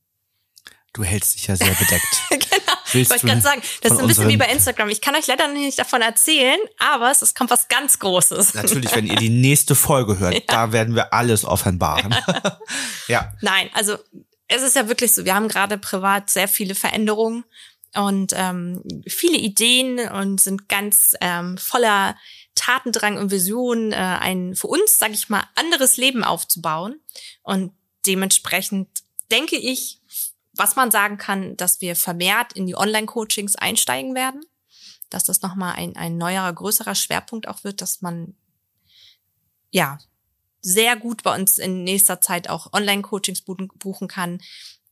Du 0.92 1.02
hältst 1.02 1.34
dich 1.34 1.48
ja 1.48 1.56
sehr 1.56 1.74
bedeckt. 1.74 2.22
genau. 2.30 2.77
Willst 2.92 3.10
Wollte 3.10 3.26
du 3.26 3.32
gerade 3.32 3.42
sagen, 3.42 3.62
das 3.82 3.92
ist 3.92 4.00
ein 4.00 4.06
bisschen 4.06 4.28
wie 4.28 4.36
bei 4.36 4.46
Instagram. 4.46 4.88
Ich 4.88 5.00
kann 5.00 5.14
euch 5.14 5.26
leider 5.26 5.48
nicht 5.48 5.78
davon 5.78 6.02
erzählen, 6.02 6.58
aber 6.78 7.10
es, 7.10 7.34
kommt 7.34 7.50
was 7.50 7.68
ganz 7.68 7.98
Großes. 7.98 8.54
Natürlich, 8.54 8.94
wenn 8.94 9.06
ihr 9.06 9.16
die 9.20 9.30
nächste 9.30 9.74
Folge 9.74 10.18
hört, 10.18 10.42
da 10.46 10.72
werden 10.72 10.94
wir 10.94 11.12
alles 11.12 11.44
offenbaren. 11.44 12.14
ja. 13.08 13.32
Nein, 13.40 13.70
also 13.74 13.96
es 14.48 14.62
ist 14.62 14.76
ja 14.76 14.88
wirklich 14.88 15.12
so, 15.12 15.24
wir 15.24 15.34
haben 15.34 15.48
gerade 15.48 15.78
privat 15.78 16.30
sehr 16.30 16.48
viele 16.48 16.74
Veränderungen 16.74 17.44
und 17.94 18.32
ähm, 18.34 18.82
viele 19.06 19.36
Ideen 19.36 19.98
und 19.98 20.40
sind 20.40 20.68
ganz 20.68 21.14
ähm, 21.20 21.58
voller 21.58 22.16
Tatendrang 22.54 23.18
und 23.18 23.30
Visionen, 23.30 23.92
äh, 23.92 23.96
ein 23.96 24.54
für 24.54 24.66
uns, 24.66 24.98
sage 24.98 25.14
ich 25.14 25.28
mal, 25.28 25.44
anderes 25.54 25.96
Leben 25.96 26.24
aufzubauen. 26.24 27.00
Und 27.42 27.72
dementsprechend 28.06 28.88
denke 29.30 29.56
ich, 29.56 30.00
was 30.58 30.76
man 30.76 30.90
sagen 30.90 31.18
kann, 31.18 31.56
dass 31.56 31.80
wir 31.80 31.96
vermehrt 31.96 32.52
in 32.52 32.66
die 32.66 32.76
Online-Coachings 32.76 33.56
einsteigen 33.56 34.14
werden, 34.14 34.42
dass 35.10 35.24
das 35.24 35.42
nochmal 35.42 35.74
ein, 35.74 35.96
ein 35.96 36.18
neuerer, 36.18 36.52
größerer 36.52 36.94
Schwerpunkt 36.94 37.48
auch 37.48 37.64
wird, 37.64 37.80
dass 37.80 38.02
man 38.02 38.34
ja 39.70 39.98
sehr 40.60 40.96
gut 40.96 41.22
bei 41.22 41.34
uns 41.34 41.58
in 41.58 41.84
nächster 41.84 42.20
Zeit 42.20 42.50
auch 42.50 42.72
Online-Coachings 42.72 43.42
buchen 43.42 44.08
kann, 44.08 44.40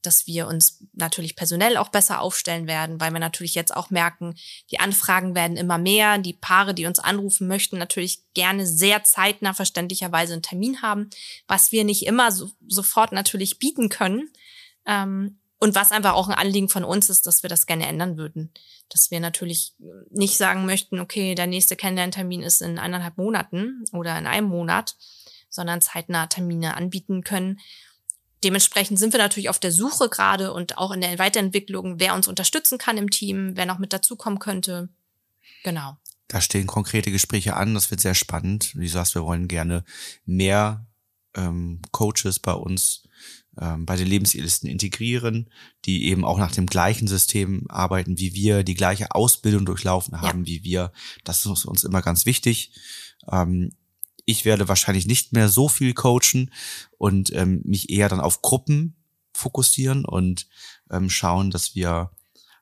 dass 0.07 0.27
wir 0.27 0.47
uns 0.47 0.85
natürlich 0.93 1.35
personell 1.35 1.77
auch 1.77 1.89
besser 1.89 2.21
aufstellen 2.21 2.69
werden, 2.69 3.01
weil 3.01 3.11
wir 3.11 3.19
natürlich 3.19 3.55
jetzt 3.57 3.75
auch 3.75 3.91
merken, 3.91 4.37
die 4.71 4.79
Anfragen 4.79 5.35
werden 5.35 5.57
immer 5.57 5.79
mehr. 5.79 6.19
Die 6.19 6.33
Paare, 6.33 6.75
die 6.75 6.87
uns 6.87 7.01
anrufen 7.01 7.49
möchten, 7.49 7.77
natürlich 7.77 8.21
gerne 8.33 8.67
sehr 8.67 9.03
zeitnah 9.03 9.53
verständlicherweise 9.53 10.35
einen 10.35 10.43
Termin 10.43 10.81
haben, 10.81 11.11
was 11.49 11.73
wir 11.73 11.85
nicht 11.85 12.07
immer 12.07 12.31
so, 12.31 12.51
sofort 12.69 13.11
natürlich 13.13 13.59
bieten 13.59 13.89
können. 13.89 14.31
Ähm, 14.87 15.41
und 15.59 15.75
was 15.75 15.91
einfach 15.91 16.15
auch 16.15 16.29
ein 16.29 16.35
Anliegen 16.35 16.69
von 16.69 16.85
uns 16.85 17.09
ist, 17.09 17.27
dass 17.27 17.43
wir 17.43 17.49
das 17.49 17.67
gerne 17.67 17.87
ändern 17.87 18.19
würden. 18.19 18.53
Dass 18.91 19.11
wir 19.11 19.21
natürlich 19.21 19.75
nicht 20.11 20.37
sagen 20.37 20.67
möchten, 20.67 21.01
okay, 21.01 21.35
der 21.35 21.47
nächste 21.47 21.77
Kennenlerntermin 21.77 22.43
ist 22.43 22.61
in 22.61 22.79
eineinhalb 22.79 23.17
Monaten 23.17 23.85
oder 23.93 24.19
in 24.19 24.27
einem 24.27 24.49
Monat, 24.49 24.97
sondern 25.49 25.81
zeitnah 25.81 26.27
Termine 26.27 26.77
anbieten 26.77 27.25
können. 27.25 27.59
Dementsprechend 28.45 28.99
sind 28.99 29.15
wir 29.15 29.19
natürlich 29.19 29.49
auf 29.49 29.59
der 29.59 29.73
Suche 29.73 30.11
gerade 30.11 30.53
und 30.53 30.77
auch 30.77 30.93
in 30.93 31.01
der 31.01 31.19
Weiterentwicklung, 31.19 31.99
wer 31.99 32.15
uns 32.15 32.29
unterstützen 32.29 32.77
kann 32.77 32.99
im 32.99 33.11
Team, 33.11 33.53
wer 33.55 33.65
noch 33.65 33.79
mit 33.79 33.95
dazukommen 33.95 34.39
könnte. 34.39 34.91
Genau. 35.65 35.97
Da 36.29 36.43
stehen 36.43 36.67
konkrete 36.67 37.11
Gespräche 37.11 37.57
an, 37.57 37.73
das 37.73 37.91
wird 37.91 38.01
sehr 38.01 38.15
spannend. 38.15 38.77
Wie 38.77 38.87
du 38.87 38.93
sagst, 38.93 39.15
wir 39.15 39.25
wollen 39.25 39.49
gerne 39.49 39.85
mehr 40.27 40.85
ähm, 41.35 41.81
Coaches 41.93 42.41
bei 42.41 42.53
uns 42.53 43.06
ähm, 43.61 43.87
bei 43.87 43.97
den 43.97 44.07
Lebensidealisten 44.07 44.69
integrieren, 44.69 45.51
die 45.85 46.07
eben 46.07 46.25
auch 46.25 46.39
nach 46.39 46.53
dem 46.53 46.67
gleichen 46.67 47.09
System 47.09 47.65
arbeiten 47.69 48.19
wie 48.19 48.35
wir, 48.35 48.63
die 48.63 48.75
gleiche 48.75 49.13
Ausbildung 49.13 49.65
durchlaufen 49.65 50.21
haben 50.21 50.47
wie 50.47 50.63
wir. 50.65 50.93
Das 51.25 51.45
ist 51.47 51.65
uns 51.65 51.85
immer 51.85 52.03
ganz 52.03 52.27
wichtig. 52.27 52.73
Ähm, 53.31 53.73
ich 54.25 54.45
werde 54.45 54.69
wahrscheinlich 54.69 55.07
nicht 55.07 55.33
mehr 55.33 55.49
so 55.49 55.69
viel 55.69 55.95
coachen 55.95 56.53
und 56.99 57.33
ähm, 57.33 57.63
mich 57.65 57.91
eher 57.91 58.09
dann 58.09 58.21
auf 58.21 58.43
Gruppen 58.43 58.97
fokussieren 59.33 60.05
und 60.05 60.49
ähm, 60.91 61.09
schauen, 61.11 61.51
dass 61.51 61.75
wir 61.75 62.11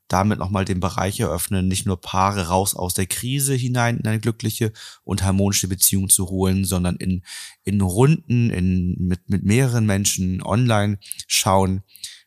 damit 0.08 0.38
nochmal 0.38 0.64
den 0.64 0.80
Bereich 0.80 1.20
eröffnen, 1.20 1.68
nicht 1.68 1.86
nur 1.86 2.00
Paare 2.00 2.48
raus 2.48 2.74
aus 2.74 2.94
der 2.94 3.06
Krise 3.06 3.54
hinein 3.54 3.98
in 3.98 4.06
eine 4.06 4.20
glückliche 4.20 4.72
und 5.02 5.22
harmonische 5.22 5.68
Beziehung 5.68 6.08
zu 6.08 6.28
holen, 6.28 6.64
sondern 6.64 6.96
in, 6.96 7.22
in 7.64 7.80
Runden, 7.80 8.50
in, 8.50 8.96
mit, 8.98 9.28
mit 9.28 9.44
mehreren 9.44 9.86
Menschen 9.86 10.42
online 10.42 10.98
schauen, 11.26 11.82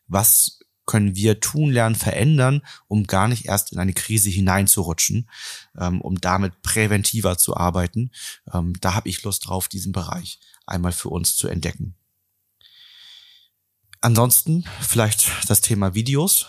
was 0.06 0.58
können 0.88 1.14
wir 1.14 1.38
tun, 1.40 1.70
lernen, 1.70 1.94
verändern, 1.94 2.62
um 2.88 3.06
gar 3.06 3.28
nicht 3.28 3.44
erst 3.44 3.72
in 3.72 3.78
eine 3.78 3.92
Krise 3.92 4.30
hineinzurutschen, 4.30 5.28
ähm, 5.78 6.00
um 6.00 6.18
damit 6.18 6.62
präventiver 6.62 7.36
zu 7.36 7.56
arbeiten. 7.56 8.10
Ähm, 8.52 8.72
da 8.80 8.94
habe 8.94 9.08
ich 9.08 9.22
Lust 9.22 9.46
drauf, 9.46 9.68
diesen 9.68 9.92
Bereich 9.92 10.40
einmal 10.66 10.92
für 10.92 11.10
uns 11.10 11.36
zu 11.36 11.46
entdecken. 11.46 11.94
Ansonsten 14.00 14.64
vielleicht 14.80 15.30
das 15.48 15.60
Thema 15.60 15.94
Videos. 15.94 16.46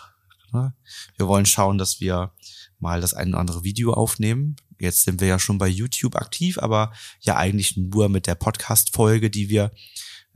Wir 1.18 1.28
wollen 1.28 1.46
schauen, 1.46 1.78
dass 1.78 2.00
wir 2.00 2.32
mal 2.80 3.02
das 3.02 3.14
ein 3.14 3.30
oder 3.30 3.40
andere 3.40 3.64
Video 3.64 3.94
aufnehmen. 3.94 4.56
Jetzt 4.80 5.04
sind 5.04 5.20
wir 5.20 5.28
ja 5.28 5.40
schon 5.40 5.58
bei 5.58 5.68
YouTube 5.68 6.16
aktiv, 6.16 6.58
aber 6.58 6.94
ja 7.20 7.36
eigentlich 7.36 7.76
nur 7.76 8.08
mit 8.10 8.28
der 8.28 8.36
Podcast-Folge, 8.36 9.30
die 9.30 9.50
wir 9.50 9.72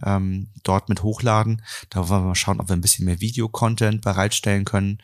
ähm, 0.04 0.50
dort 0.64 0.90
mit 0.90 1.04
hochladen. 1.04 1.64
Da 1.90 2.10
wollen 2.10 2.24
wir 2.24 2.28
mal 2.30 2.36
schauen, 2.36 2.60
ob 2.60 2.68
wir 2.70 2.76
ein 2.76 2.82
bisschen 2.82 3.06
mehr 3.06 3.22
Videocontent 3.22 4.02
bereitstellen 4.02 4.66
können. 4.66 5.02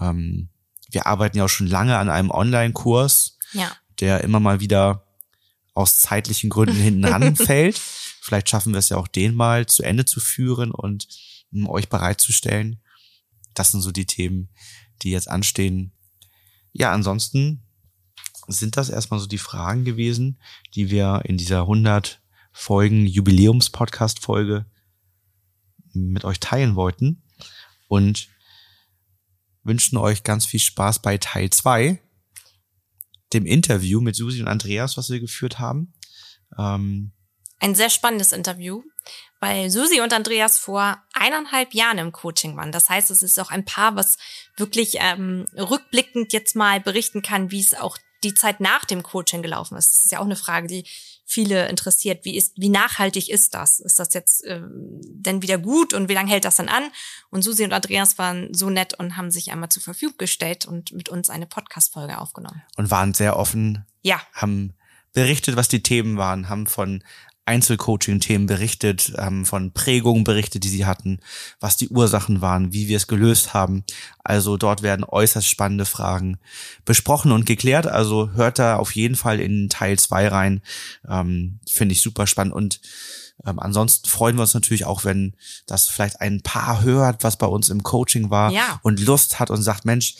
Ähm, 0.00 0.48
wir 0.90 1.06
arbeiten 1.06 1.36
ja 1.36 1.44
auch 1.44 1.48
schon 1.48 1.66
lange 1.66 1.98
an 1.98 2.08
einem 2.08 2.30
Online-Kurs, 2.30 3.38
Ja. 3.52 3.70
der 4.00 4.22
immer 4.24 4.40
mal 4.40 4.60
wieder 4.60 5.04
aus 5.74 6.00
zeitlichen 6.00 6.48
Gründen 6.50 6.76
hinten 6.76 7.04
ranfällt. 7.06 7.78
Vielleicht 7.78 8.48
schaffen 8.48 8.72
wir 8.72 8.78
es 8.78 8.88
ja 8.88 8.96
auch 8.96 9.08
den 9.08 9.34
mal 9.34 9.66
zu 9.66 9.82
Ende 9.82 10.04
zu 10.04 10.20
führen 10.20 10.70
und 10.70 11.06
um, 11.52 11.68
euch 11.68 11.88
bereitzustellen. 11.88 12.80
Das 13.54 13.72
sind 13.72 13.80
so 13.80 13.90
die 13.90 14.06
Themen, 14.06 14.48
die 15.02 15.10
jetzt 15.10 15.28
anstehen. 15.28 15.92
Ja, 16.72 16.92
ansonsten 16.92 17.62
sind 18.46 18.76
das 18.76 18.88
erstmal 18.88 19.20
so 19.20 19.26
die 19.26 19.38
Fragen 19.38 19.84
gewesen, 19.84 20.40
die 20.74 20.90
wir 20.90 21.22
in 21.24 21.36
dieser 21.36 21.62
100 21.62 22.20
Folgen 22.52 23.06
Jubiläums-Podcast 23.06 24.20
Folge 24.20 24.66
mit 25.92 26.24
euch 26.24 26.40
teilen 26.40 26.76
wollten 26.76 27.22
und 27.88 28.28
wünschen 29.62 29.96
euch 29.98 30.22
ganz 30.22 30.46
viel 30.46 30.60
Spaß 30.60 31.00
bei 31.02 31.18
Teil 31.18 31.50
2, 31.50 32.00
dem 33.32 33.46
Interview 33.46 34.00
mit 34.00 34.16
Susi 34.16 34.40
und 34.40 34.48
Andreas, 34.48 34.96
was 34.96 35.10
wir 35.10 35.20
geführt 35.20 35.58
haben. 35.58 35.92
Ähm, 36.58 37.12
Ein 37.60 37.74
sehr 37.74 37.90
spannendes 37.90 38.32
Interview, 38.32 38.82
weil 39.38 39.70
Susi 39.70 40.00
und 40.00 40.12
Andreas 40.12 40.58
vor 40.58 41.02
eineinhalb 41.12 41.74
Jahren 41.74 41.98
im 41.98 42.12
Coaching 42.12 42.56
waren. 42.56 42.72
Das 42.72 42.88
heißt, 42.88 43.10
es 43.10 43.22
ist 43.22 43.38
auch 43.38 43.50
ein 43.50 43.64
Paar, 43.64 43.96
was 43.96 44.18
wirklich 44.56 44.96
ähm, 44.98 45.46
rückblickend 45.56 46.32
jetzt 46.32 46.56
mal 46.56 46.80
berichten 46.80 47.22
kann, 47.22 47.50
wie 47.50 47.60
es 47.60 47.74
auch 47.74 47.96
die 48.24 48.34
Zeit 48.34 48.60
nach 48.60 48.84
dem 48.84 49.02
Coaching 49.02 49.42
gelaufen 49.42 49.76
ist. 49.78 49.94
Das 49.96 50.04
ist 50.04 50.12
ja 50.12 50.18
auch 50.18 50.24
eine 50.24 50.36
Frage, 50.36 50.66
die 50.66 50.84
viele 51.24 51.68
interessiert. 51.68 52.24
Wie 52.24 52.36
ist, 52.36 52.54
wie 52.56 52.68
nachhaltig 52.68 53.30
ist 53.30 53.54
das? 53.54 53.80
Ist 53.80 53.98
das 53.98 54.12
jetzt 54.14 54.42
ähm, 54.46 55.00
denn 55.04 55.42
wieder 55.42 55.58
gut 55.58 55.94
und 55.94 56.08
wie 56.08 56.14
lange 56.14 56.30
hält 56.30 56.44
das 56.44 56.56
dann 56.56 56.68
an? 56.68 56.90
Und 57.30 57.42
Susi 57.42 57.64
und 57.64 57.72
Andreas 57.72 58.18
waren 58.18 58.52
so 58.52 58.68
nett 58.68 58.98
und 58.98 59.16
haben 59.16 59.30
sich 59.30 59.52
einmal 59.52 59.68
zur 59.68 59.82
Verfügung 59.82 60.18
gestellt 60.18 60.66
und 60.66 60.92
mit 60.92 61.08
uns 61.08 61.30
eine 61.30 61.46
Podcast-Folge 61.46 62.18
aufgenommen. 62.18 62.62
und 62.76 62.90
waren 62.90 63.14
sehr 63.14 63.36
offen, 63.36 63.86
Ja, 64.02 64.20
haben 64.32 64.74
berichtet, 65.12 65.56
was 65.56 65.68
die 65.68 65.82
Themen 65.82 66.16
waren, 66.18 66.48
haben 66.48 66.66
von 66.66 67.02
Einzelcoaching-Themen 67.50 68.46
berichtet, 68.46 69.12
haben 69.18 69.44
von 69.44 69.72
Prägungen 69.72 70.22
berichtet, 70.24 70.62
die 70.64 70.68
sie 70.68 70.86
hatten, 70.86 71.18
was 71.58 71.76
die 71.76 71.88
Ursachen 71.88 72.40
waren, 72.40 72.72
wie 72.72 72.86
wir 72.88 72.96
es 72.96 73.08
gelöst 73.08 73.52
haben. 73.54 73.84
Also 74.22 74.56
dort 74.56 74.82
werden 74.82 75.04
äußerst 75.04 75.48
spannende 75.48 75.84
Fragen 75.84 76.38
besprochen 76.84 77.32
und 77.32 77.46
geklärt. 77.46 77.86
Also 77.88 78.30
hört 78.32 78.58
da 78.58 78.76
auf 78.76 78.94
jeden 78.94 79.16
Fall 79.16 79.40
in 79.40 79.68
Teil 79.68 79.98
zwei 79.98 80.28
rein. 80.28 80.62
Ähm, 81.08 81.58
Finde 81.68 81.92
ich 81.94 82.00
super 82.02 82.26
spannend. 82.28 82.54
Und 82.54 82.80
ähm, 83.46 83.58
ansonsten 83.58 84.08
freuen 84.08 84.36
wir 84.36 84.42
uns 84.42 84.54
natürlich 84.54 84.84
auch, 84.84 85.04
wenn 85.04 85.34
das 85.66 85.88
vielleicht 85.88 86.20
ein 86.20 86.42
Paar 86.42 86.82
hört, 86.82 87.24
was 87.24 87.36
bei 87.36 87.46
uns 87.46 87.68
im 87.68 87.82
Coaching 87.82 88.30
war 88.30 88.52
Ja. 88.52 88.78
und 88.82 89.00
Lust 89.00 89.40
hat 89.40 89.50
und 89.50 89.62
sagt, 89.62 89.84
Mensch, 89.84 90.14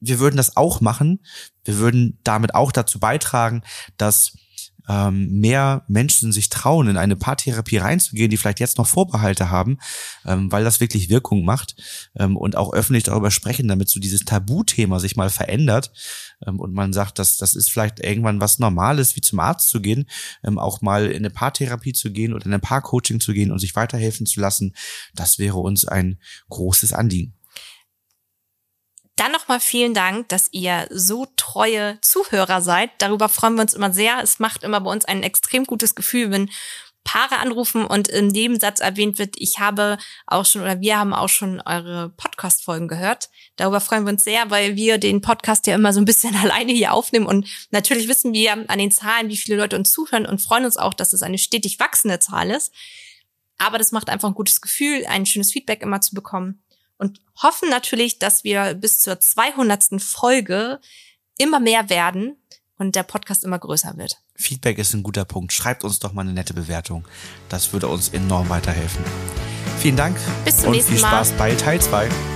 wir 0.00 0.18
würden 0.20 0.36
das 0.36 0.56
auch 0.56 0.80
machen. 0.80 1.24
Wir 1.64 1.78
würden 1.78 2.18
damit 2.22 2.54
auch 2.54 2.70
dazu 2.72 3.00
beitragen, 3.00 3.62
dass 3.96 4.36
ähm, 4.88 5.40
mehr 5.40 5.84
Menschen 5.88 6.32
sich 6.32 6.48
trauen, 6.48 6.88
in 6.88 6.96
eine 6.96 7.16
Paartherapie 7.16 7.78
reinzugehen, 7.78 8.30
die 8.30 8.36
vielleicht 8.36 8.60
jetzt 8.60 8.78
noch 8.78 8.86
Vorbehalte 8.86 9.50
haben, 9.50 9.78
ähm, 10.24 10.50
weil 10.50 10.64
das 10.64 10.80
wirklich 10.80 11.08
Wirkung 11.08 11.44
macht 11.44 11.76
ähm, 12.16 12.36
und 12.36 12.56
auch 12.56 12.72
öffentlich 12.72 13.04
darüber 13.04 13.30
sprechen, 13.30 13.68
damit 13.68 13.88
so 13.88 14.00
dieses 14.00 14.24
Tabuthema 14.24 14.98
sich 15.00 15.16
mal 15.16 15.30
verändert 15.30 15.92
ähm, 16.46 16.60
und 16.60 16.72
man 16.72 16.92
sagt, 16.92 17.18
dass 17.18 17.36
das 17.36 17.54
ist 17.54 17.70
vielleicht 17.70 18.00
irgendwann 18.00 18.40
was 18.40 18.58
Normales, 18.58 19.16
wie 19.16 19.20
zum 19.20 19.40
Arzt 19.40 19.68
zu 19.68 19.80
gehen, 19.80 20.06
ähm, 20.44 20.58
auch 20.58 20.80
mal 20.80 21.06
in 21.06 21.16
eine 21.16 21.30
Paartherapie 21.30 21.92
zu 21.92 22.12
gehen 22.12 22.32
oder 22.32 22.46
in 22.46 22.54
ein 22.54 22.60
Paarcoaching 22.60 23.20
zu 23.20 23.32
gehen 23.32 23.50
und 23.50 23.58
sich 23.58 23.76
weiterhelfen 23.76 24.26
zu 24.26 24.40
lassen. 24.40 24.74
Das 25.14 25.38
wäre 25.38 25.58
uns 25.58 25.86
ein 25.86 26.18
großes 26.48 26.92
Anliegen. 26.92 27.35
Dann 29.16 29.32
nochmal 29.32 29.60
vielen 29.60 29.94
Dank, 29.94 30.28
dass 30.28 30.48
ihr 30.52 30.86
so 30.90 31.26
treue 31.36 31.98
Zuhörer 32.02 32.60
seid. 32.60 32.90
Darüber 32.98 33.30
freuen 33.30 33.54
wir 33.54 33.62
uns 33.62 33.72
immer 33.72 33.92
sehr. 33.92 34.22
Es 34.22 34.38
macht 34.38 34.62
immer 34.62 34.80
bei 34.82 34.90
uns 34.90 35.06
ein 35.06 35.22
extrem 35.22 35.64
gutes 35.64 35.94
Gefühl, 35.94 36.30
wenn 36.30 36.50
Paare 37.06 37.38
anrufen 37.38 37.86
und 37.86 38.08
im 38.08 38.26
Nebensatz 38.26 38.80
erwähnt 38.80 39.20
wird, 39.20 39.36
ich 39.38 39.60
habe 39.60 39.96
auch 40.26 40.44
schon 40.44 40.62
oder 40.62 40.80
wir 40.80 40.98
haben 40.98 41.14
auch 41.14 41.28
schon 41.28 41.60
eure 41.60 42.10
Podcast-Folgen 42.16 42.88
gehört. 42.88 43.30
Darüber 43.54 43.80
freuen 43.80 44.04
wir 44.04 44.12
uns 44.12 44.24
sehr, 44.24 44.50
weil 44.50 44.74
wir 44.74 44.98
den 44.98 45.20
Podcast 45.20 45.68
ja 45.68 45.76
immer 45.76 45.92
so 45.92 46.00
ein 46.00 46.04
bisschen 46.04 46.34
alleine 46.42 46.72
hier 46.72 46.92
aufnehmen 46.92 47.26
und 47.26 47.48
natürlich 47.70 48.08
wissen 48.08 48.32
wir 48.32 48.52
an 48.52 48.78
den 48.78 48.90
Zahlen, 48.90 49.28
wie 49.28 49.36
viele 49.36 49.56
Leute 49.56 49.76
uns 49.76 49.92
zuhören 49.92 50.26
und 50.26 50.42
freuen 50.42 50.64
uns 50.64 50.76
auch, 50.76 50.94
dass 50.94 51.12
es 51.12 51.22
eine 51.22 51.38
stetig 51.38 51.78
wachsende 51.78 52.18
Zahl 52.18 52.50
ist. 52.50 52.74
Aber 53.56 53.78
das 53.78 53.92
macht 53.92 54.10
einfach 54.10 54.28
ein 54.28 54.34
gutes 54.34 54.60
Gefühl, 54.60 55.06
ein 55.06 55.26
schönes 55.26 55.52
Feedback 55.52 55.82
immer 55.82 56.00
zu 56.00 56.12
bekommen 56.12 56.64
und 56.98 57.20
hoffen 57.42 57.68
natürlich, 57.68 58.18
dass 58.18 58.44
wir 58.44 58.74
bis 58.74 59.00
zur 59.00 59.20
200. 59.20 60.00
Folge 60.00 60.80
immer 61.38 61.60
mehr 61.60 61.90
werden 61.90 62.36
und 62.78 62.94
der 62.94 63.02
Podcast 63.02 63.44
immer 63.44 63.58
größer 63.58 63.96
wird. 63.96 64.18
Feedback 64.34 64.78
ist 64.78 64.92
ein 64.94 65.02
guter 65.02 65.24
Punkt. 65.24 65.52
Schreibt 65.52 65.84
uns 65.84 65.98
doch 65.98 66.12
mal 66.12 66.22
eine 66.22 66.32
nette 66.32 66.54
Bewertung. 66.54 67.06
Das 67.48 67.72
würde 67.72 67.88
uns 67.88 68.10
enorm 68.10 68.48
weiterhelfen. 68.48 69.04
Vielen 69.78 69.96
Dank 69.96 70.18
Bis 70.44 70.58
zum 70.58 70.68
und 70.68 70.72
nächsten 70.72 70.92
viel 70.92 71.02
Mal. 71.02 71.08
Spaß 71.08 71.32
bei 71.32 71.54
Teil 71.54 71.80
2. 71.80 72.35